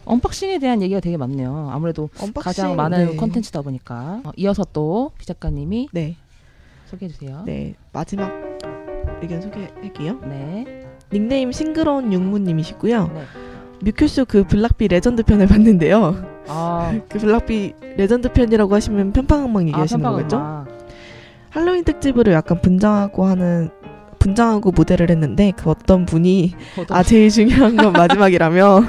unboxing에 0.05 0.59
대한 0.59 0.81
얘기가 0.81 0.99
되게 0.99 1.17
많네요 1.17 1.69
아무래도 1.71 2.09
unboxing, 2.21 2.41
가장 2.41 2.75
많은 2.75 3.11
네. 3.11 3.15
컨텐츠다 3.15 3.61
보니까 3.61 4.21
어, 4.23 4.31
이어서 4.35 4.63
또 4.71 5.11
비작가님이 5.17 5.89
네. 5.91 6.17
소개해 6.85 7.11
주세요 7.11 7.41
네. 7.45 7.73
마지막 7.91 8.45
의견 9.21 9.41
소개할게요. 9.41 10.19
네. 10.27 10.85
닉네임 11.11 11.51
싱그러운 11.51 12.11
육무님이시고요. 12.11 13.11
네. 13.13 13.23
뮤큐쇼 13.81 14.25
그 14.25 14.43
블락비 14.45 14.87
레전드 14.87 15.23
편을 15.23 15.47
봤는데요. 15.47 16.15
아, 16.47 16.99
그 17.09 17.19
블락비 17.19 17.73
레전드 17.97 18.31
편이라고 18.31 18.73
하시면 18.73 19.13
아 19.63 19.67
얘기하시는 19.67 20.01
편파가 20.01 20.17
거겠죠? 20.17 20.65
할로윈 21.49 21.85
특집으로 21.85 22.33
약간 22.33 22.61
분장하고 22.61 23.25
하는 23.25 23.69
분장하고 24.25 24.71
무대를 24.71 25.11
했는데 25.11 25.53
그 25.55 25.69
어떤 25.69 26.05
분이 26.07 26.53
아 26.89 27.03
제일 27.03 27.29
중요한 27.29 27.75
건 27.75 27.93
마지막이라며 27.93 28.83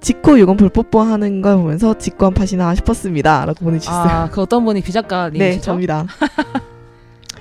지코 0.00 0.38
유건풀 0.38 0.70
뽀뽀하는 0.70 1.42
걸 1.42 1.56
보면서 1.56 1.94
한 2.18 2.34
팟이나 2.34 2.74
싶었습니다라고 2.74 3.64
보내주셨어요. 3.64 4.10
아, 4.10 4.30
그 4.30 4.40
어떤 4.40 4.64
분이 4.64 4.80
비작가님이시죠? 4.82 5.38
네, 5.38 5.60
접니다. 5.60 6.06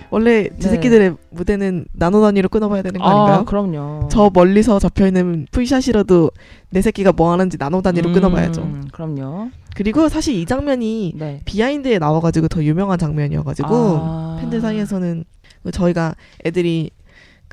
원래 0.10 0.44
제 0.60 0.68
네. 0.68 0.76
새끼들의 0.76 1.16
무대는 1.32 1.86
나노 1.94 2.22
단위로 2.22 2.50
끊어봐야 2.50 2.84
되는 2.84 3.00
거 3.00 3.06
아닌가요? 3.06 3.40
아, 3.40 3.44
그럼요. 3.46 4.10
저 4.12 4.30
멀리서 4.32 4.80
잡혀 4.80 5.08
있는 5.08 5.48
풀샷이라도 5.52 6.30
내 6.70 6.82
새끼가 6.82 7.14
뭐 7.14 7.32
하는지 7.32 7.58
나노 7.58 7.82
단위로 7.82 8.10
음, 8.10 8.14
끊어봐야죠. 8.14 8.70
그럼요. 8.92 9.50
그리고 9.76 10.10
사실 10.10 10.36
이 10.36 10.46
장면이 10.46 11.14
네. 11.16 11.42
비하인드에 11.46 11.98
나와가지고 11.98 12.48
더 12.50 12.64
유명한 12.64 13.00
장면이어가지고 13.00 13.70
아. 13.72 14.38
팬들 14.40 14.62
사이에서는 14.62 15.24
저희가 15.72 16.16
애들이 16.46 16.92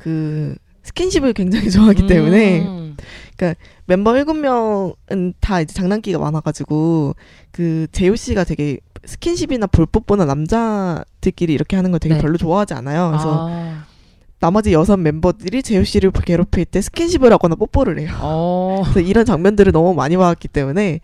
그 0.01 0.55
스킨십을 0.83 1.33
굉장히 1.33 1.69
좋아하기 1.69 2.07
때문에 2.07 2.61
음. 2.61 2.97
멤버 3.85 4.13
7명은 4.13 5.33
다 5.39 5.61
이제 5.61 5.73
장난기가 5.73 6.19
많아가지고 6.19 7.15
그 7.51 7.87
재효 7.91 8.15
씨가 8.15 8.43
되게 8.43 8.79
스킨십이나 9.03 9.67
볼뽀뽀나 9.67 10.25
남자들끼리 10.25 11.53
이렇게 11.53 11.75
하는 11.75 11.91
걸 11.91 11.99
되게 11.99 12.15
네. 12.15 12.21
별로 12.21 12.37
좋아하지 12.37 12.73
않아요. 12.75 13.09
그래서 13.09 13.47
아. 13.49 13.85
나머지 14.39 14.73
여섯 14.73 14.97
멤버들이 14.97 15.61
재효 15.61 15.83
씨를 15.83 16.11
괴롭힐 16.11 16.65
때 16.65 16.81
스킨십을 16.81 17.31
하거나 17.33 17.55
뽀뽀를 17.55 17.99
해요. 17.99 18.15
어. 18.21 18.81
그래서 18.91 18.99
이런 19.01 19.25
장면들을 19.25 19.71
너무 19.71 19.93
많이 19.93 20.17
봐왔기 20.17 20.47
때문에 20.47 20.99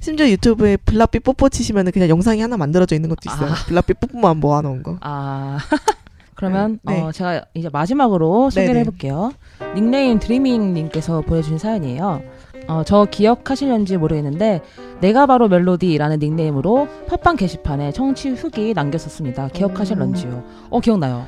심지어 0.00 0.28
유튜브에 0.28 0.76
블라삐 0.76 1.20
뽀뽀 1.20 1.48
치시면은 1.48 1.92
그냥 1.92 2.08
영상이 2.08 2.40
하나 2.40 2.56
만들어져 2.56 2.96
있는 2.96 3.08
것도 3.10 3.20
있어요. 3.26 3.50
아. 3.50 3.54
블라삐 3.66 3.94
뽀뽀만 3.94 4.38
모아놓은 4.38 4.82
거. 4.82 4.98
아. 5.02 5.58
그러면 6.40 6.78
네. 6.84 6.98
어, 7.02 7.12
제가 7.12 7.44
이제 7.52 7.68
마지막으로 7.70 8.48
소개를 8.48 8.68
네네. 8.68 8.80
해볼게요. 8.80 9.30
닉네임 9.74 10.18
드리밍님께서 10.18 11.20
보내주신 11.20 11.58
사연이에요. 11.58 12.22
어, 12.66 12.82
저 12.86 13.04
기억하시는지 13.04 13.98
모르겠는데 13.98 14.62
내가 15.02 15.26
바로 15.26 15.48
멜로디라는 15.48 16.18
닉네임으로 16.18 16.88
팟빵 17.08 17.36
게시판에 17.36 17.92
청취 17.92 18.30
후기 18.30 18.72
남겼었습니다. 18.72 19.48
기억하실런지요? 19.48 20.42
어 20.70 20.80
기억나요. 20.80 21.26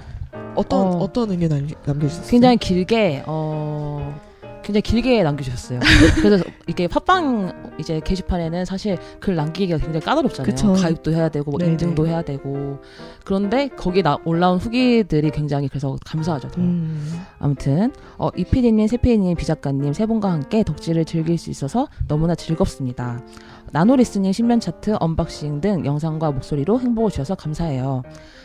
어떤 0.54 0.80
어. 0.80 0.90
어. 1.00 1.12
떤 1.12 1.30
의견 1.30 1.68
남겨주셨어요? 1.84 2.30
굉장히 2.30 2.56
길게 2.56 3.24
어 3.26 4.18
굉장히 4.62 4.82
길게 4.82 5.22
남겨주셨어요. 5.22 5.80
그래서 6.22 6.44
이게 6.66 6.86
팟빵 6.86 7.72
이제 7.78 8.00
게시판에는 8.00 8.64
사실 8.64 8.96
글 9.20 9.34
남기기가 9.34 9.78
굉장히 9.78 10.00
까다롭잖아요. 10.04 10.54
그쵸. 10.54 10.72
가입도 10.72 11.12
해야 11.12 11.28
되고 11.28 11.50
뭐 11.50 11.58
네네. 11.58 11.72
인증도 11.72 12.06
해야 12.06 12.22
되고 12.22 12.78
그런데 13.24 13.68
거기 13.68 14.02
나 14.02 14.18
올라온 14.24 14.58
후기들이 14.58 15.30
굉장히 15.30 15.68
그래서 15.68 15.96
감사하죠. 16.04 16.48
더. 16.48 16.60
음. 16.60 17.20
아무튼 17.38 17.92
어, 18.18 18.30
이피디님, 18.36 18.86
세피디님, 18.86 19.36
비작가님 19.36 19.92
세 19.92 20.06
분과 20.06 20.30
함께 20.30 20.62
덕질을 20.62 21.04
즐길 21.04 21.38
수 21.38 21.50
있어서 21.50 21.88
너무나 22.08 22.34
즐겁습니다. 22.34 23.20
나노 23.72 23.96
listening 23.96 24.32
신면 24.32 24.60
차트, 24.60 24.96
unboxing 25.00 25.60
등 25.62 25.84
영상과 25.86 26.30
목소리로 26.30 26.78
행복을 26.80 27.10
주셔서 27.10 27.34
감사해요. 27.34 28.02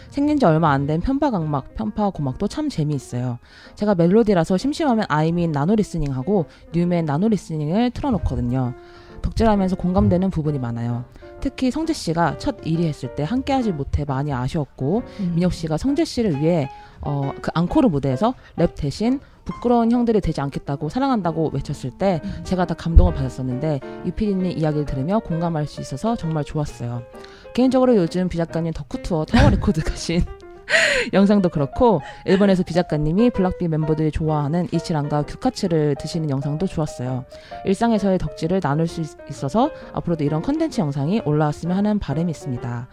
생긴 0.10 0.40
지 0.40 0.46
얼마 0.46 0.72
안 0.72 0.88
된 0.88 1.02
편파각막, 1.02 1.76
편파고막도 1.76 2.48
참 2.48 2.70
재미있어요. 2.70 3.40
제가 3.76 3.96
멜로디라서 3.96 4.58
심심하면 4.58 5.06
아이민 5.10 5.52
나노리스닝하고 5.52 6.46
뉴맨 6.74 7.06
나노리스닝을 7.06 7.92
틀어놓거든요. 7.92 8.74
덕질하면서 9.22 9.76
공감되는 9.76 10.30
부분이 10.30 10.60
많아요. 10.60 11.04
특히 11.42 11.70
성재 11.72 11.94
씨가 11.94 12.38
첫 12.38 12.62
1위 12.62 12.84
했을 12.84 13.14
때 13.16 13.24
함께하지 13.24 13.72
못해 13.74 14.06
많이 14.06 14.32
아쉬웠고 14.34 15.04
음. 15.20 15.32
민혁 15.36 15.54
씨가 15.54 15.78
성재 15.78 16.06
씨를 16.06 16.40
위해 16.42 16.70
어, 17.02 17.32
그 17.42 17.52
앙코르 17.54 17.90
무대에서 17.90 18.34
랩 18.56 18.74
대신 18.76 19.20
부끄러운 19.48 19.92
형들이 19.92 20.22
되지 20.22 20.42
않겠다고 20.42 20.90
사랑한다고 20.90 21.52
외쳤을 21.54 21.92
때 21.98 22.22
제가 22.44 22.66
다 22.66 22.74
감동을 22.76 23.14
받았었는데 23.14 23.80
유피디님 24.06 24.58
이야기를 24.58 24.86
들으며 24.86 25.20
공감할 25.20 25.66
수 25.66 25.82
있어서 25.82 26.16
정말 26.16 26.44
좋았어요. 26.44 27.02
개인적으로 27.54 27.96
요즘 27.96 28.28
비 28.30 28.38
작가님 28.38 28.74
덕후 28.74 29.02
투어 29.02 29.26
타워 29.26 29.50
레코드 29.50 29.82
가신 29.82 30.22
영상도 31.14 31.48
그렇고 31.50 32.02
일본에서 32.26 32.64
비 32.64 32.74
작가님이 32.74 33.30
블락비 33.30 33.70
멤버들이 33.70 34.12
좋아하는 34.12 34.68
이치란과 34.74 35.24
규카츠를 35.24 35.96
드시는 35.96 36.30
영상도 36.30 36.68
좋았어요. 36.68 37.24
일상에서의 37.66 38.18
덕질을 38.18 38.60
나눌 38.60 38.86
수 38.88 39.00
있- 39.02 39.08
있어서 39.30 39.72
앞으로도 39.94 40.26
이런 40.26 40.42
컨텐츠 40.42 40.82
영상이 40.82 41.22
올라왔으면 41.24 41.76
하는 41.78 42.00
바람이 42.00 42.30
있습니다. 42.32 42.88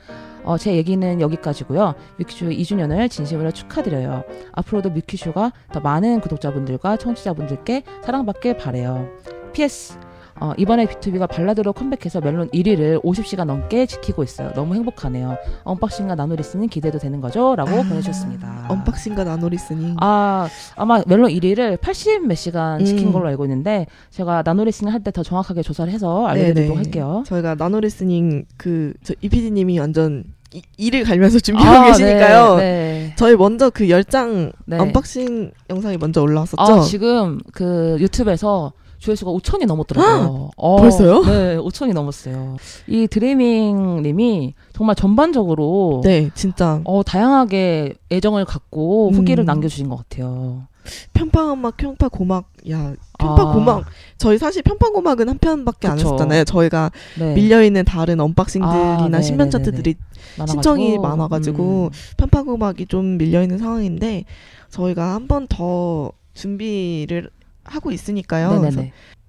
어, 0.44 0.58
제 0.58 0.74
얘기는 0.76 1.20
여기까지고요. 1.20 1.94
뮤키쇼 2.18 2.46
2주년을 2.46 3.10
진심으로 3.10 3.50
축하드려요. 3.50 4.24
앞으로도 4.52 4.90
뮤키쇼가 4.90 5.52
더 5.72 5.80
많은 5.80 6.20
구독자분들과 6.20 6.96
청취자분들께 6.96 7.82
사랑받길 8.04 8.56
바래요. 8.56 9.08
PS 9.52 9.98
어, 10.40 10.52
이번에 10.56 10.86
B2B가 10.86 11.28
발라드로 11.28 11.72
컴백해서 11.72 12.20
멜론 12.20 12.48
1위를 12.50 13.02
50시간 13.04 13.44
넘게 13.44 13.86
지키고 13.86 14.22
있어요. 14.24 14.52
너무 14.54 14.74
행복하네요. 14.74 15.36
unboxing과 15.62 16.16
나노 16.16 16.29
listening은 16.29 16.68
기대도 16.68 16.98
되는 16.98 17.20
거죠? 17.20 17.54
라고 17.56 17.70
아, 17.70 17.82
보내주셨습니다. 17.82 18.66
unboxing과 18.68 19.22
나노 19.24 19.45
listening. 19.45 19.96
아, 20.00 20.48
아마 20.76 21.02
멜론 21.06 21.30
1위를 21.30 21.80
80 21.80 22.26
몇 22.26 22.34
시간 22.34 22.84
지킨 22.84 23.08
음. 23.08 23.12
걸로 23.12 23.28
알고 23.28 23.44
있는데 23.44 23.86
제가 24.10 24.42
나노 24.44 24.59
listening 24.59 24.92
할 24.92 25.00
때 25.04 25.12
더 25.12 25.22
정확하게 25.22 25.62
조사를 25.62 25.92
해서 25.92 26.26
알려드리도록 26.26 26.68
네네. 26.68 26.76
할게요. 26.76 27.22
저희가 27.26 27.54
나노리스닝 27.56 28.46
그저 28.56 29.14
이피디님이 29.20 29.78
완전 29.78 30.24
이, 30.52 30.62
이를 30.78 31.04
갈면서 31.04 31.38
준비하고 31.38 31.78
아, 31.78 31.86
계시니까요. 31.86 32.56
네, 32.56 32.62
네. 32.62 33.12
저희 33.16 33.36
먼저 33.36 33.70
그 33.70 33.88
열장 33.90 34.50
네. 34.66 34.78
unboxing 34.78 35.52
영상이 35.70 35.98
먼저 35.98 36.22
올라왔었죠. 36.22 36.60
아, 36.60 36.80
지금 36.80 37.38
그 37.52 37.96
유튜브에서 38.00 38.72
조회수가 39.04 39.30
5천이 39.32 39.66
넘었더라고요. 39.66 40.50
어, 40.56 40.76
벌써요? 40.80 41.22
네, 41.24 41.56
5천이 41.58 41.92
넘었어요. 41.92 42.56
이 42.86 43.06
드리밍 43.06 44.02
님이 44.02 44.54
정말 44.72 44.96
전반적으로 44.96 46.00
네, 46.02 46.30
진짜 46.34 46.80
어, 46.84 47.02
다양하게 47.02 47.94
애정을 48.10 48.44
갖고 48.46 49.08
음. 49.10 49.14
후기를 49.14 49.44
남겨주신 49.44 49.88
것 49.90 49.96
같아요. 49.96 50.66
편파음악, 51.14 51.76
편파고막, 51.78 52.44
야 52.70 52.94
편파고막. 53.18 53.78
아, 53.78 53.84
저희 54.18 54.36
사실 54.38 54.62
편파고막은 54.62 55.28
한 55.30 55.38
편밖에 55.38 55.88
안 55.88 55.96
그쵸. 55.96 56.08
했었잖아요. 56.08 56.44
저희가 56.44 56.90
네. 57.18 57.34
밀려 57.34 57.62
있는 57.62 57.84
다른 57.84 58.20
unboxing들이나 58.20 59.04
아, 59.04 59.08
네, 59.08 59.22
신변 59.22 59.46
네, 59.46 59.50
차트들이 59.50 59.94
많아가지고. 60.38 60.52
신청이 60.52 60.98
많아가지고 60.98 61.84
음. 61.84 61.90
편파고막이 62.18 62.86
좀 62.86 63.16
밀려 63.18 63.42
있는 63.42 63.58
상황인데 63.58 64.24
저희가 64.70 65.14
한 65.14 65.26
번 65.26 65.46
더 65.48 66.12
준비를 66.34 67.30
하고 67.64 67.90
있으니까요. 67.90 68.60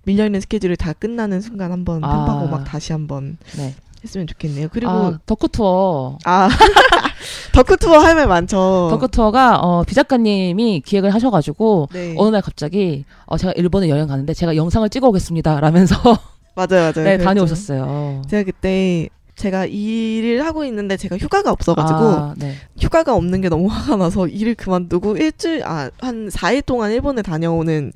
밀려 0.05 0.25
있는 0.25 0.39
스케줄이 0.39 0.75
다 0.77 0.93
끝나는 0.93 1.41
순간 1.41 1.71
한번 1.71 2.03
아. 2.03 2.25
편파고 2.25 2.47
막 2.47 2.63
다시 2.63 2.91
한번 2.91 3.37
네. 3.57 3.73
했으면 4.03 4.27
좋겠네요. 4.27 4.67
그리고 4.71 4.91
아, 4.91 5.19
덕후 5.25 5.47
투어. 5.47 6.17
아 6.25 6.47
덕후 7.53 7.77
투어 7.77 7.97
할 7.99 8.15
말 8.15 8.27
많죠. 8.27 8.87
덕후 8.91 9.07
투어가 9.07 9.57
어, 9.59 9.83
비 9.83 9.95
작가님이 9.95 10.81
기획을 10.85 11.11
하셔가지고 11.13 11.89
네. 11.91 12.13
어느 12.17 12.29
날 12.29 12.41
갑자기 12.43 13.03
어, 13.25 13.37
제가 13.37 13.53
일본에 13.53 13.89
여행 13.89 14.07
가는데 14.07 14.33
제가 14.35 14.55
영상을 14.55 14.87
찍어 14.89 15.07
오겠습니다. 15.07 15.59
라면서 15.59 15.95
맞아요, 16.55 16.67
맞아요. 16.81 16.91
네, 16.93 17.03
그랬죠. 17.03 17.23
다녀오셨어요. 17.23 18.21
제가 18.29 18.43
그때 18.43 19.09
제가 19.35 19.65
일을 19.65 20.45
하고 20.45 20.63
있는데 20.65 20.97
제가 20.97 21.17
휴가가 21.17 21.51
없어가지고 21.51 21.99
아, 21.99 22.33
네. 22.37 22.55
휴가가 22.79 23.15
없는 23.15 23.41
게 23.41 23.49
너무 23.49 23.67
화가 23.69 23.97
나서 23.97 24.27
일을 24.27 24.55
그만두고 24.55 25.17
일주일 25.17 25.63
아한 25.63 26.29
4일 26.29 26.65
동안 26.65 26.91
일본에 26.91 27.21
다녀오는 27.21 27.91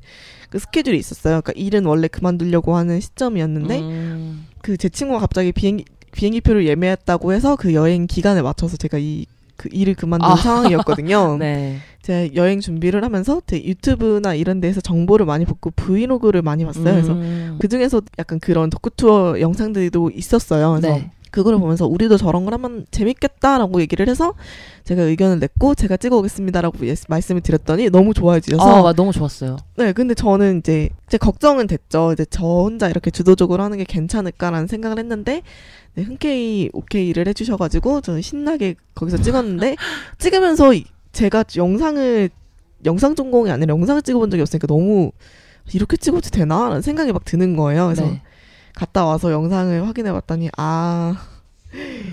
그 0.50 0.58
스케줄이 0.58 0.98
있었어요. 0.98 1.40
그러니까 1.40 1.52
일은 1.56 1.84
원래 1.86 2.08
그만두려고 2.08 2.76
하는 2.76 3.00
시점이었는데 3.00 3.80
음, 3.80 4.46
그제 4.62 4.88
친구가 4.88 5.20
갑자기 5.20 5.52
비행기 5.52 5.84
비행기표를 6.12 6.66
예매했다고 6.66 7.32
해서 7.32 7.54
그 7.56 7.72
여행 7.72 8.06
기간에 8.06 8.42
맞춰서 8.42 8.76
제가 8.76 8.98
이 8.98 9.26
그 9.60 9.68
일을 9.70 9.94
그만둔 9.94 10.26
아. 10.26 10.36
상황이었거든요. 10.36 11.36
네. 11.38 11.76
제가 12.00 12.34
여행 12.34 12.60
준비를 12.60 13.04
하면서 13.04 13.42
제 13.46 13.62
유튜브나 13.62 14.32
이런 14.32 14.58
데서 14.58 14.80
정보를 14.80 15.26
많이 15.26 15.44
받고 15.44 15.72
브이로그를 15.72 16.40
많이 16.40 16.64
봤어요. 16.64 16.84
그래서 16.84 17.12
음, 17.12 17.58
그 17.60 17.68
중에서 17.68 18.00
약간 18.18 18.40
그런 18.40 18.70
덕후 18.70 18.88
투어 18.96 19.38
영상들도 19.38 20.12
있었어요. 20.14 20.78
그래서 20.80 20.96
네. 20.96 21.10
그거를 21.30 21.58
보면서 21.58 21.86
우리도 21.86 22.16
저런 22.16 22.44
걸 22.44 22.54
하면 22.54 22.86
재밌겠다라고 22.90 23.80
얘기를 23.80 24.08
해서 24.08 24.34
제가 24.84 25.02
의견을 25.02 25.38
냈고 25.38 25.74
제가 25.74 25.96
찍어 25.96 26.16
오겠습니다라고 26.18 26.86
예- 26.86 26.94
말씀을 27.08 27.40
드렸더니 27.40 27.90
너무 27.90 28.12
좋아해 28.14 28.40
주셔서 28.40 28.86
아, 28.88 28.92
너무 28.92 29.12
좋았어요. 29.12 29.56
네 29.76 29.92
근데 29.92 30.14
저는 30.14 30.58
이제 30.58 30.88
이제 31.06 31.18
걱정은 31.18 31.66
됐죠 31.66 32.12
이제 32.12 32.24
저 32.30 32.44
혼자 32.44 32.88
이렇게 32.88 33.10
주도적으로 33.10 33.62
하는 33.62 33.78
게 33.78 33.84
괜찮을까라는 33.84 34.66
생각을 34.66 34.98
했는데 34.98 35.42
네, 35.94 36.02
흔쾌히 36.02 36.70
오케이를 36.72 37.26
해 37.28 37.32
주셔 37.32 37.56
가지고 37.56 38.00
저는 38.00 38.22
신나게 38.22 38.74
거기서 38.94 39.18
찍었는데 39.22 39.76
찍으면서 40.18 40.74
이- 40.74 40.84
제가 41.12 41.44
영상을 41.56 42.30
영상 42.86 43.14
전공이 43.14 43.50
아니라 43.50 43.72
영상을 43.74 44.00
찍어본 44.02 44.30
적이 44.30 44.42
없으니까 44.42 44.66
너무 44.66 45.10
이렇게 45.74 45.96
찍어도 45.96 46.30
되나라는 46.30 46.82
생각이 46.82 47.12
막 47.12 47.24
드는 47.24 47.54
거예요. 47.56 47.86
그래서 47.86 48.04
네. 48.04 48.22
갔다 48.80 49.04
와서 49.04 49.30
영상을 49.30 49.86
확인해 49.86 50.10
봤더니 50.10 50.48
아 50.56 51.14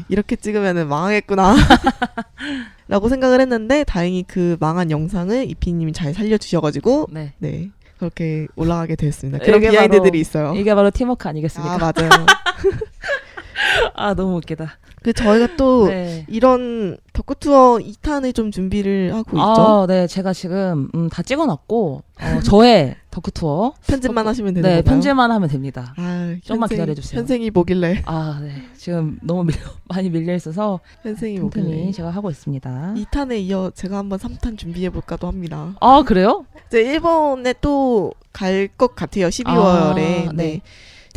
이렇게 0.10 0.36
찍으면은 0.36 0.90
망하겠구나 0.90 1.56
라고 2.90 3.08
생각을 3.08 3.40
했는데 3.40 3.86
다행히 3.86 4.26
그 4.28 4.58
망한 4.60 4.92
영상을 4.92 5.50
이피님이 5.50 5.94
잘 5.94 6.14
살려주셔가지고 6.14 7.08
네. 7.12 7.34
네 7.38 7.70
그렇게 8.00 8.48
올라가게 8.58 8.98
되었습니다 8.98 9.40
그런 9.46 9.62
비하인드들이 9.62 10.20
있어요 10.20 10.56
이게 10.56 10.76
바로 10.76 10.92
팀워크 10.92 11.30
아니겠습니까? 11.30 11.74
아 11.74 11.78
맞아요 11.78 12.10
아, 13.96 14.14
너무 14.14 14.38
웃기다. 14.38 14.78
그 15.08 15.13
저희가 15.13 15.56
또 15.56 15.88
네. 15.89 16.26
이런 16.28 16.98
덕후 17.13 17.36
투어 17.39 17.78
2탄을 17.78 18.36
좀 18.36 18.52
준비를 18.52 19.13
하고 19.13 19.38
있죠 19.38 19.41
아, 19.41 19.86
네. 19.88 20.06
제가 20.06 20.34
지금 20.34 20.89
음, 20.93 21.08
다 21.10 21.24
찍어놨고 21.24 22.04
어, 22.20 22.39
저의 22.43 22.96
덕후 23.10 23.32
투어 23.32 23.74
편집만 23.88 24.28
하시면 24.28 24.54
되는 24.56 24.70
네, 24.70 24.76
건가요? 24.78 24.91
편집만 24.93 25.32
하면 25.32 25.50
됩니다. 25.50 25.93
아, 25.98 26.36
좀만 26.43 26.67
현생- 26.67 26.76
기다려 26.76 26.93
주세요. 26.93 27.20
현생이 27.20 27.50
뭐길래 27.52 28.04
아, 28.06 28.39
네. 28.43 28.52
지금 28.76 29.17
너무 29.24 29.46
밀려, 29.46 29.60
많이 29.88 30.10
밀려 30.10 30.36
있어서 30.36 30.82
현생이 31.04 31.39
뭐길래 31.39 31.91
제가 31.91 32.10
하고 32.10 32.30
있습니다. 32.30 32.93
2탄에 32.98 33.39
이어 33.39 33.72
제가 33.74 33.98
한번 33.98 34.20
3탄 34.20 34.58
준비해 34.58 34.89
볼까도 34.89 35.28
합니다 35.28 35.74
아, 35.80 36.04
그래요? 36.06 36.46
이제 36.67 36.82
일본에 36.82 37.54
또 37.62 38.12
갈 38.34 38.70
것 38.78 38.93
같아요. 38.96 39.30
12월에. 39.30 39.48
아, 39.58 39.93
네. 39.96 40.30
네. 40.36 40.62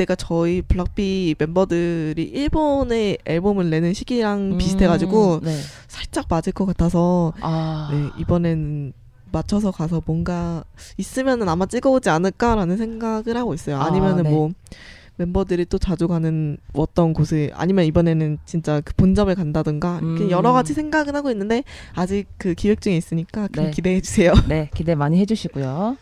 그때가 0.00 0.14
저희 0.14 0.62
블락비 0.62 1.34
멤버들이 1.38 2.22
일본에 2.22 3.18
앨범을 3.24 3.68
내는 3.70 3.92
시기랑 3.92 4.56
비슷해가지고 4.56 5.34
음, 5.36 5.40
네. 5.42 5.56
살짝 5.88 6.26
맞을 6.28 6.52
것 6.52 6.64
같아서 6.66 7.32
아, 7.40 7.90
네, 7.92 8.20
이번엔 8.20 8.92
맞춰서 9.32 9.70
가서 9.70 10.02
뭔가 10.06 10.64
있으면은 10.96 11.48
아마 11.48 11.66
찍어오지 11.66 12.08
않을까라는 12.08 12.76
생각을 12.76 13.36
하고 13.36 13.52
있어요. 13.52 13.76
아, 13.76 13.86
아니면은 13.86 14.22
네. 14.24 14.30
뭐 14.30 14.50
멤버들이 15.16 15.66
또 15.66 15.78
자주 15.78 16.08
가는 16.08 16.56
어떤 16.72 17.12
곳에 17.12 17.50
아니면 17.54 17.84
이번에는 17.84 18.38
진짜 18.46 18.80
그 18.80 18.94
본점을 18.94 19.34
간다든가 19.34 20.00
이렇게 20.02 20.24
음. 20.24 20.30
여러 20.30 20.52
가지 20.52 20.72
생각은 20.72 21.14
하고 21.14 21.30
있는데 21.30 21.62
아직 21.94 22.26
그 22.38 22.54
기획 22.54 22.80
중에 22.80 22.96
있으니까 22.96 23.48
그 23.52 23.60
네. 23.60 23.70
기대해 23.70 24.00
주세요. 24.00 24.32
네, 24.48 24.70
기대 24.74 24.94
많이 24.94 25.18
해주시고요. 25.18 25.96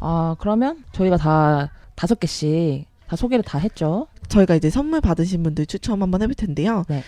아, 0.00 0.36
그러면 0.38 0.84
저희가 0.92 1.18
다 1.18 1.70
다섯 1.94 2.18
개씩 2.20 2.86
다 3.08 3.16
소개를 3.16 3.42
다 3.42 3.58
했죠. 3.58 4.06
저희가 4.28 4.54
이제 4.54 4.70
선물 4.70 5.00
받으신 5.00 5.42
분들 5.42 5.66
추첨 5.66 6.02
한번 6.02 6.22
해볼 6.22 6.34
텐데요. 6.34 6.84
네. 6.88 7.02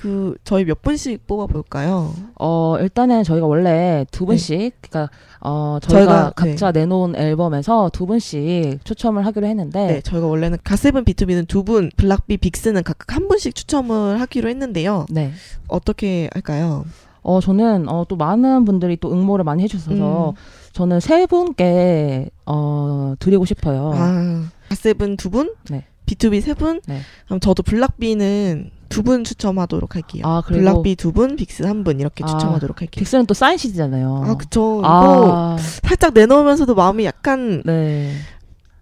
그 0.00 0.34
저희 0.44 0.64
몇 0.64 0.80
분씩 0.80 1.26
뽑아볼까요? 1.26 2.14
어, 2.36 2.76
일단은 2.80 3.22
저희가 3.22 3.46
원래 3.46 4.06
두 4.10 4.24
분씩, 4.24 4.80
그니까, 4.80 5.10
어, 5.40 5.78
저희가, 5.82 5.98
네. 6.00 6.06
저희가, 6.06 6.30
각자 6.30 6.72
내놓은 6.72 7.16
앨범에서 7.16 7.90
두 7.92 8.06
분씩 8.06 8.82
추첨을 8.84 9.26
하기로 9.26 9.46
했는데, 9.46 9.86
네, 9.86 10.00
저희가 10.00 10.26
원래는 10.26 10.58
가세븐 10.64 11.04
비투비는 11.04 11.46
두 11.46 11.64
분, 11.64 11.90
블락비 11.98 12.38
빅스는 12.38 12.82
각각 12.82 13.14
한 13.14 13.28
분씩 13.28 13.54
추첨을 13.54 14.20
하기로 14.22 14.48
했는데요. 14.48 15.04
네. 15.10 15.32
어떻게 15.68 16.30
할까요? 16.32 16.86
어, 17.22 17.40
저는, 17.40 17.90
어, 17.90 18.06
또 18.08 18.16
많은 18.16 18.64
분들이 18.64 18.96
또 18.96 19.12
응모를 19.12 19.44
많이 19.44 19.62
해주셔서, 19.64 20.30
음. 20.30 20.34
저는 20.72 21.00
세 21.00 21.26
분께, 21.26 22.30
어, 22.46 23.14
드리고 23.18 23.44
싶어요. 23.44 23.92
아, 23.92 23.98
GOT7 23.98 25.16
두 25.16 25.30
분, 25.30 25.54
네. 25.68 25.84
BTOB 26.06 26.40
세 26.40 26.54
분. 26.54 26.80
네. 26.86 27.00
그럼 27.26 27.40
저도 27.40 27.62
블락비는 27.62 28.70
두 28.88 29.02
분 29.04 29.22
추첨하도록 29.22 29.94
할게요. 29.94 30.22
아, 30.26 30.42
그리고 30.44 30.60
블락비 30.62 30.96
두 30.96 31.12
분, 31.12 31.36
빅스 31.36 31.62
한 31.62 31.84
분 31.84 32.00
이렇게 32.00 32.24
아, 32.24 32.26
추첨하도록 32.26 32.80
할게요. 32.80 32.98
빅스는 33.00 33.26
또 33.26 33.34
사인 33.34 33.56
CD잖아요. 33.56 34.24
아, 34.26 34.36
그쵸. 34.36 34.80
이거 34.80 34.88
아, 34.88 35.56
살짝 35.82 36.12
내놓으면서도 36.14 36.74
마음이 36.74 37.04
약간 37.04 37.62
네. 37.64 38.12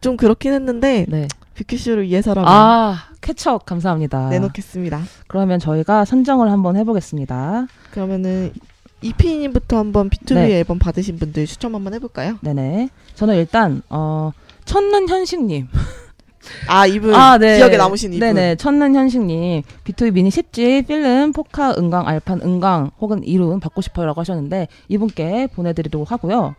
좀 0.00 0.16
그렇긴 0.16 0.52
했는데 0.54 1.04
네. 1.08 1.28
뮤큐쇼를 1.56 2.04
위해서라면 2.04 2.50
아, 2.50 2.96
쾌척 3.20 3.66
감사합니다. 3.66 4.30
내놓겠습니다. 4.30 5.02
그러면 5.26 5.58
저희가 5.58 6.04
선정을 6.06 6.50
한번 6.50 6.76
해보겠습니다. 6.76 7.66
그러면은 7.90 8.52
이피님부터 9.02 9.76
한번 9.76 10.08
B2B 10.08 10.34
네. 10.34 10.58
앨범 10.58 10.78
받으신 10.78 11.18
분들 11.18 11.46
추첨 11.46 11.74
한번 11.74 11.92
해볼까요? 11.94 12.38
네네. 12.40 12.88
저는 13.14 13.36
일단 13.36 13.82
어 13.90 14.32
첫눈 14.68 15.08
현식님. 15.08 15.66
아 16.68 16.86
이분 16.86 17.12
네. 17.40 17.56
기억에 17.56 17.76
남으신 17.78 18.12
이분. 18.12 18.34
네네. 18.34 18.56
첫눈 18.56 18.94
현식님. 18.94 19.62
B2B 19.84 20.12
미니 20.12 20.28
10집 20.28 20.86
필름 20.86 21.32
포카 21.32 21.74
은광 21.78 22.06
알판 22.06 22.42
은광 22.42 22.90
혹은 23.00 23.24
이룬 23.24 23.60
받고 23.60 23.80
싶어요라고 23.80 24.20
하셨는데 24.20 24.68
이분께 24.88 25.48
보내드리도록 25.54 26.12
하고요. 26.12 26.54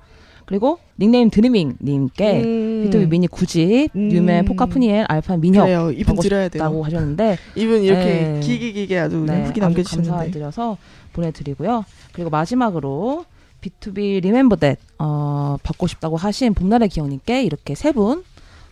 그리고 0.46 0.80
닉네임 0.98 1.30
드리밍 1.30 1.78
님께 1.80 2.42
음, 2.42 2.90
B2B 2.90 3.10
미니 3.10 3.28
9집 3.28 3.90
음. 3.96 4.12
유메 4.12 4.46
포카 4.46 4.66
푸니엘 4.66 5.06
알판 5.08 5.40
민혁 5.42 5.66
그래요. 5.66 5.92
이분 5.92 6.16
드려야 6.16 6.50
돼요. 6.50 6.82
하셨는데 6.84 7.38
이분 7.54 7.84
이렇게 7.84 8.04
네. 8.04 8.40
길게 8.40 8.98
아주 8.98 9.18
네, 9.18 9.46
후기 9.46 9.60
남겨주셨는데 9.60 10.10
감사드려서 10.10 10.78
보내드리고요. 11.14 11.86
그리고 12.14 12.32
마지막으로 12.32 13.26
B2B 13.62 14.22
리멤버 14.22 14.56
댓 14.56 14.78
어, 14.98 15.58
받고 15.64 15.88
싶다고 15.88 16.18
하신 16.18 16.54
봄날의 16.54 16.90
기억님께 16.90 17.44
이렇게 17.44 17.76
세 17.76 17.92
분 17.92 18.24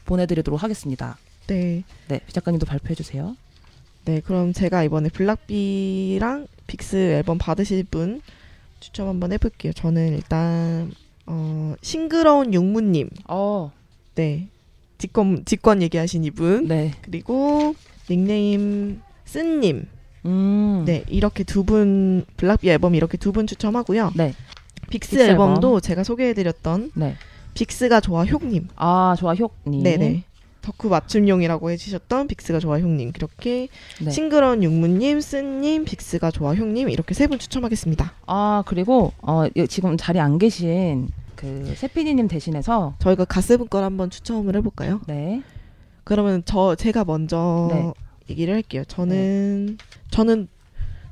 보내드리도록 0.06 0.63
하겠습니다. 0.63 1.17
네. 1.47 1.84
네, 2.08 2.19
비 2.26 2.34
작가님도 2.34 2.65
발표해 2.65 2.95
주세요. 2.95 3.36
네, 4.06 4.21
그럼 4.21 4.54
제가 4.54 4.84
이번에 4.84 5.10
블락비랑 5.10 6.47
빅스 6.67 6.95
앨범 7.13 7.38
받으실 7.38 7.84
분 7.84 8.21
추첨 8.80 9.08
한번 9.10 9.34
해볼게요. 9.34 9.73
저는 9.73 10.13
일단 10.13 10.91
어, 11.26 11.76
싱그러운 11.82 12.54
육무님, 12.54 13.10
어, 13.28 13.71
네, 14.15 14.47
직권 14.97 15.43
직권 15.45 15.82
얘기하신 15.82 16.23
이분, 16.23 16.67
네, 16.67 16.93
그리고 17.02 17.76
닉네임 18.10 19.02
쓴님, 19.26 19.88
음, 20.26 20.84
네 20.86 21.04
이렇게 21.10 21.43
두 21.43 21.63
분 21.65 22.23
블락비 22.38 22.69
앨범 22.69 22.95
이렇게 22.95 23.17
두 23.17 23.34
분 23.34 23.45
추첨하고요. 23.45 24.13
네, 24.15 24.34
빅스, 24.89 25.12
빅스 25.12 25.30
앨범도 25.30 25.80
제가 25.80 26.04
소개해드렸던 26.04 26.91
네. 26.95 27.15
빅스가 27.54 28.00
좋아 28.02 28.23
효님, 28.26 28.67
아, 28.76 29.15
좋아 29.17 29.34
효님. 29.34 29.84
네네. 29.84 30.23
덕후 30.62 30.89
맞춤용이라고 30.89 31.71
해주셨던 31.71 32.28
빅스가 32.28 32.60
좋아 32.60 32.78
효님 32.80 33.13
그렇게 33.13 33.69
네. 34.02 34.12
싱그러운 34.12 34.63
육무님, 34.63 35.21
쓴님, 35.21 35.86
빅스가 35.86 36.30
좋아 36.30 36.54
효님 36.56 36.90
이렇게 36.89 37.13
세 37.13 37.28
분 37.28 37.39
추첨하겠습니다. 37.39 38.13
아 38.26 38.63
그리고 38.67 39.13
어 39.21 39.45
이- 39.56 39.65
지금 39.69 39.95
자리에 39.95 40.19
안 40.21 40.38
계신 40.38 41.08
그 41.38 41.73
세피디님 41.78 42.28
대신해서 42.28 42.95
저희가 43.00 43.23
GOT7 43.24 43.70
걸 43.69 43.86
한번 43.86 44.10
추첨을 44.10 44.58
해볼까요? 44.58 45.00
네, 45.08 45.41
그러면 46.04 46.41
저 46.45 46.76
제가 46.76 47.06
먼저 47.06 47.69
네. 47.71 47.93
얘기를 48.30 48.54
할게요. 48.54 48.84
저는 48.89 49.78
저는 50.12 50.50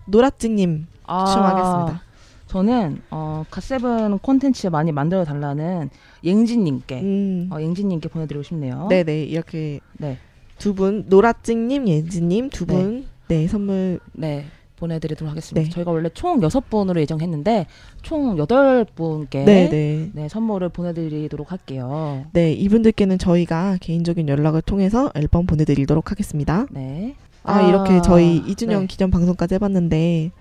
노라찡님 0.08 0.88
아, 1.08 1.26
추첨하겠습니다. 1.26 2.02
저는 2.48 3.02
어 3.12 3.44
갓세븐 3.50 4.20
콘텐츠 4.20 4.68
많이 4.68 4.92
만들어 4.92 5.24
달라는 5.26 5.90
옌진님께 6.24 7.02
음, 7.02 7.50
어, 7.52 7.60
옌진님께 7.60 8.10
보내드리고 8.10 8.44
싶네요. 8.44 8.88
네네 8.90 9.24
이렇게 9.24 9.80
네, 9.98 10.18
두분 10.58 11.06
노라찡님, 11.08 11.88
예지님 11.88 12.50
두분 12.50 13.06
네. 13.28 13.48
선물 13.48 14.00
네. 14.14 14.46
보내드리도록 14.78 15.32
하겠습니다. 15.32 15.64
네. 15.66 15.70
저희가 15.74 15.90
원래 15.92 16.10
총 16.14 16.42
여섯 16.44 16.70
분으로 16.70 17.00
예정했는데 17.02 17.66
총 18.02 18.38
여덟 18.38 18.86
분께 18.86 19.44
네네 19.46 20.12
네, 20.14 20.30
선물을 20.30 20.70
보내드리도록 20.70 21.52
할게요. 21.52 22.26
네 22.34 22.52
이분들께는 22.54 23.18
저희가 23.18 23.78
개인적인 23.80 24.28
연락을 24.30 24.62
통해서 24.62 25.12
앨범 25.16 25.46
보내드리도록 25.46 26.12
하겠습니다. 26.12 26.68
네. 26.72 27.16
아, 27.44 27.62
이렇게 27.62 28.02
저희 28.02 28.42
2주년 28.44 28.82
네. 28.82 28.88
기념 28.88 29.12
방송까지 29.12 29.56
해봤는데 29.56 30.32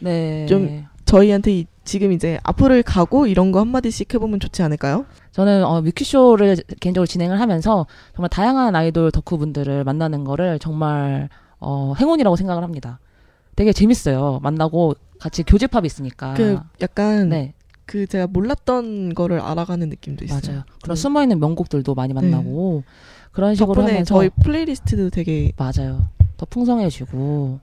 네. 0.00 0.46
좀- 0.46 0.84
저희한테 1.06 1.52
이- 1.52 1.66
지금 1.84 2.10
이제 2.12 2.38
앞으로를 2.42 2.82
가고 2.82 3.26
이런 3.28 3.52
거 3.52 3.60
한마디씩 3.60 4.12
해보면 4.12 4.40
좋지 4.40 4.62
않을까요? 4.62 5.06
저는 5.30 5.64
어, 5.64 5.80
뮤큐쇼를 5.82 6.56
개인적으로 6.80 7.06
진행을 7.06 7.40
하면서 7.40 7.86
정말 8.14 8.28
다양한 8.28 8.74
아이돌 8.74 9.12
덕후분들을 9.12 9.84
만나는 9.84 10.24
거를 10.24 10.58
정말 10.58 11.28
어, 11.60 11.94
행운이라고 11.98 12.34
생각을 12.36 12.62
합니다. 12.64 12.98
되게 13.54 13.72
재밌어요. 13.72 14.40
만나고 14.42 14.94
같이 15.18 15.42
교집합이 15.44 15.86
있으니까. 15.86 16.34
그 16.34 16.58
약간 16.82 17.28
네, 17.30 17.54
그 17.86 18.06
제가 18.06 18.26
몰랐던 18.26 19.14
거를 19.14 19.40
알아가는 19.40 19.88
느낌도 19.88 20.24
있어요. 20.24 20.40
맞아요. 20.44 20.62
그런 20.82 20.94
음. 20.94 20.96
숨어 20.96 21.22
있는 21.22 21.38
명곡들도 21.38 21.94
많이 21.94 22.12
만나고 22.12 22.82
그런 23.30 23.54
식으로 23.54 23.74
덕분에 23.74 23.92
하면서 23.92 24.14
저희 24.14 24.28
플레이리스트도 24.42 25.10
되게 25.10 25.52
맞아요. 25.56 26.08
더 26.36 26.44
풍성해지고 26.50 27.60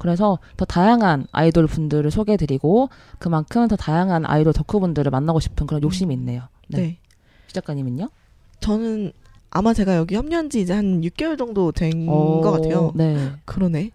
그래서 0.00 0.38
더 0.56 0.64
다양한 0.64 1.26
아이돌 1.30 1.66
분들을 1.66 2.10
소개해드리고 2.10 2.88
그만큼 3.18 3.68
더 3.68 3.76
다양한 3.76 4.24
아이돌 4.26 4.54
덕후분들을 4.54 5.10
만나고 5.10 5.40
싶은 5.40 5.66
그런 5.66 5.82
욕심이 5.82 6.14
있네요. 6.14 6.48
네. 6.68 6.78
네. 6.78 6.98
시 7.46 7.54
작가님은요? 7.54 8.08
저는 8.60 9.12
아마 9.50 9.74
제가 9.74 9.96
여기 9.96 10.14
합류한 10.14 10.48
지 10.48 10.60
이제 10.60 10.72
한 10.72 11.02
6개월 11.02 11.36
정도 11.36 11.70
된 11.70 12.06
어, 12.08 12.40
것 12.40 12.50
같아요. 12.50 12.92
네. 12.94 13.32
그러네. 13.44 13.90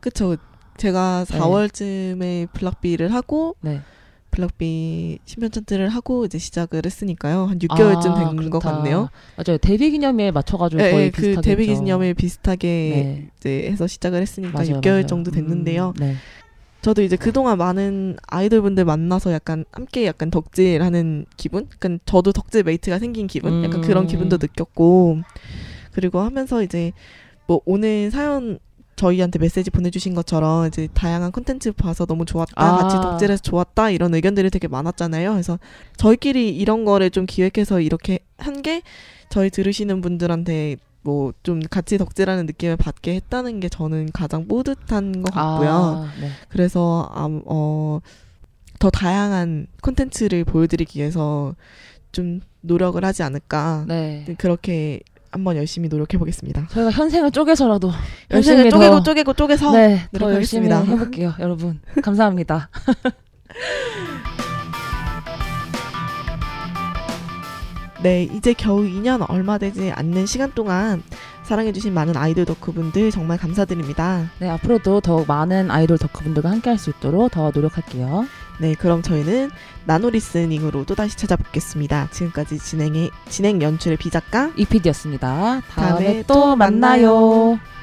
그쵸. 0.00 0.36
제가 0.78 1.26
네. 1.28 1.38
4월쯤에 1.38 2.52
블락비를 2.52 3.12
하고 3.12 3.54
네. 3.60 3.82
블락비 4.30 5.18
신변 5.24 5.50
찬트를 5.50 5.88
하고 5.88 6.24
이제 6.24 6.38
시작을 6.38 6.82
했으니까요. 6.84 7.44
한 7.46 7.58
6개월쯤 7.58 8.06
아, 8.10 8.14
된것 8.18 8.36
그렇다. 8.36 8.72
같네요. 8.76 9.08
맞아요. 9.36 9.58
데뷔 9.58 9.90
기념일에 9.90 10.30
맞춰가지고 10.30 10.82
네, 10.82 10.90
거의 10.92 11.10
그 11.10 11.22
비슷하게 11.22 11.42
데뷔. 11.50 11.66
기념일 11.66 12.14
비슷하게 12.14 12.68
네. 12.68 13.28
이제 13.36 13.68
해서 13.70 13.86
시작을 13.86 14.20
했으니까 14.22 14.52
맞아요, 14.58 14.80
6개월 14.80 14.90
맞아요. 14.90 15.06
정도 15.06 15.30
됐는데요. 15.30 15.88
음, 15.96 16.00
네. 16.00 16.14
저도 16.82 17.02
이제 17.02 17.16
그동안 17.16 17.58
많은 17.58 18.16
아이돌분들 18.28 18.86
만나서 18.86 19.32
약간 19.32 19.66
함께 19.70 20.06
약간 20.06 20.30
덕질하는 20.30 21.26
기분? 21.36 21.68
약간 21.74 22.00
저도 22.06 22.32
덕질 22.32 22.62
mate가 22.62 22.98
생긴 22.98 23.26
기분? 23.26 23.62
약간 23.64 23.80
음. 23.80 23.82
그런 23.82 24.06
기분도 24.06 24.38
느꼈고 24.40 25.18
그리고 25.92 26.20
하면서 26.20 26.62
이제 26.62 26.92
뭐 27.46 27.60
오늘 27.66 28.10
사연 28.10 28.58
저희한테 29.00 29.38
메시지 29.38 29.70
보내주신 29.70 30.14
것처럼 30.14 30.66
이제 30.66 30.88
다양한 30.92 31.32
콘텐츠 31.32 31.72
봐서 31.72 32.04
너무 32.04 32.26
좋았다 32.26 32.52
아. 32.56 32.76
같이 32.76 32.96
덕질해서 32.96 33.42
좋았다 33.42 33.88
이런 33.90 34.14
의견들이 34.14 34.50
되게 34.50 34.68
많았잖아요. 34.68 35.32
그래서 35.32 35.58
저희끼리 35.96 36.50
이런 36.54 36.84
거를 36.84 37.10
좀 37.10 37.24
기획해서 37.24 37.80
이렇게 37.80 38.18
한 38.36 38.60
게 38.62 38.82
저희 39.30 39.48
들으시는 39.48 40.02
분들한테 40.02 40.76
뭐 41.02 41.32
좀 41.42 41.60
같이 41.60 41.96
덕질하는 41.96 42.44
느낌을 42.44 42.76
받게 42.76 43.14
했다는 43.14 43.60
게 43.60 43.70
저는 43.70 44.10
가장 44.12 44.46
뿌듯한 44.46 45.22
것 45.22 45.32
같고요. 45.32 45.70
아, 45.70 46.12
네. 46.20 46.28
그래서 46.50 47.08
암, 47.14 47.40
어, 47.46 48.00
더 48.80 48.90
다양한 48.90 49.66
콘텐츠를 49.82 50.44
보여드리기 50.44 50.98
위해서 50.98 51.54
좀 52.12 52.40
노력을 52.60 53.02
하지 53.02 53.22
않을까. 53.22 53.86
네. 53.88 54.26
그렇게 54.36 55.00
한번 55.30 55.56
열심히 55.56 55.88
노력해 55.88 56.18
보겠습니다. 56.18 56.66
저희가 56.70 56.90
현생을 56.90 57.30
쪼개서라도 57.30 57.92
열심히 58.30 58.68
쪼개고 58.70 58.96
더, 58.96 59.02
쪼개고 59.02 59.32
쪼개서 59.34 59.72
네, 59.72 60.08
더 60.18 60.34
열심히. 60.34 60.68
해볼게요, 60.70 61.34
여러분. 61.38 61.80
감사합니다. 62.02 62.68
네, 68.02 68.22
이제 68.24 68.54
겨우 68.54 68.80
2년 68.82 69.28
얼마 69.28 69.58
되지 69.58 69.92
않는 69.94 70.24
시간 70.24 70.52
동안 70.52 71.02
사랑해주신 71.42 71.92
많은 71.92 72.16
아이돌 72.16 72.46
덕후분들 72.46 73.10
정말 73.10 73.36
감사드립니다. 73.36 74.30
네, 74.38 74.48
앞으로도 74.48 75.00
더욱 75.00 75.26
많은 75.26 75.70
아이돌 75.70 75.98
덕후분들과 75.98 76.50
함께할 76.50 76.78
수 76.78 76.90
있도록 76.90 77.30
더 77.30 77.50
노력할게요. 77.54 78.24
네, 78.60 78.74
그럼 78.74 79.00
저희는 79.00 79.50
나노 79.86 80.10
리스닝으로 80.10 80.84
또다시 80.84 81.16
찾아뵙겠습니다. 81.16 82.08
지금까지 82.10 82.58
진행의, 82.58 83.10
진행 83.28 83.62
연출의 83.62 83.96
비작가 83.96 84.50
이피디였습니다. 84.54 85.62
다음에, 85.70 85.88
다음에 85.88 86.22
또또 86.24 86.56
만나요. 86.56 87.14
만나요. 87.56 87.79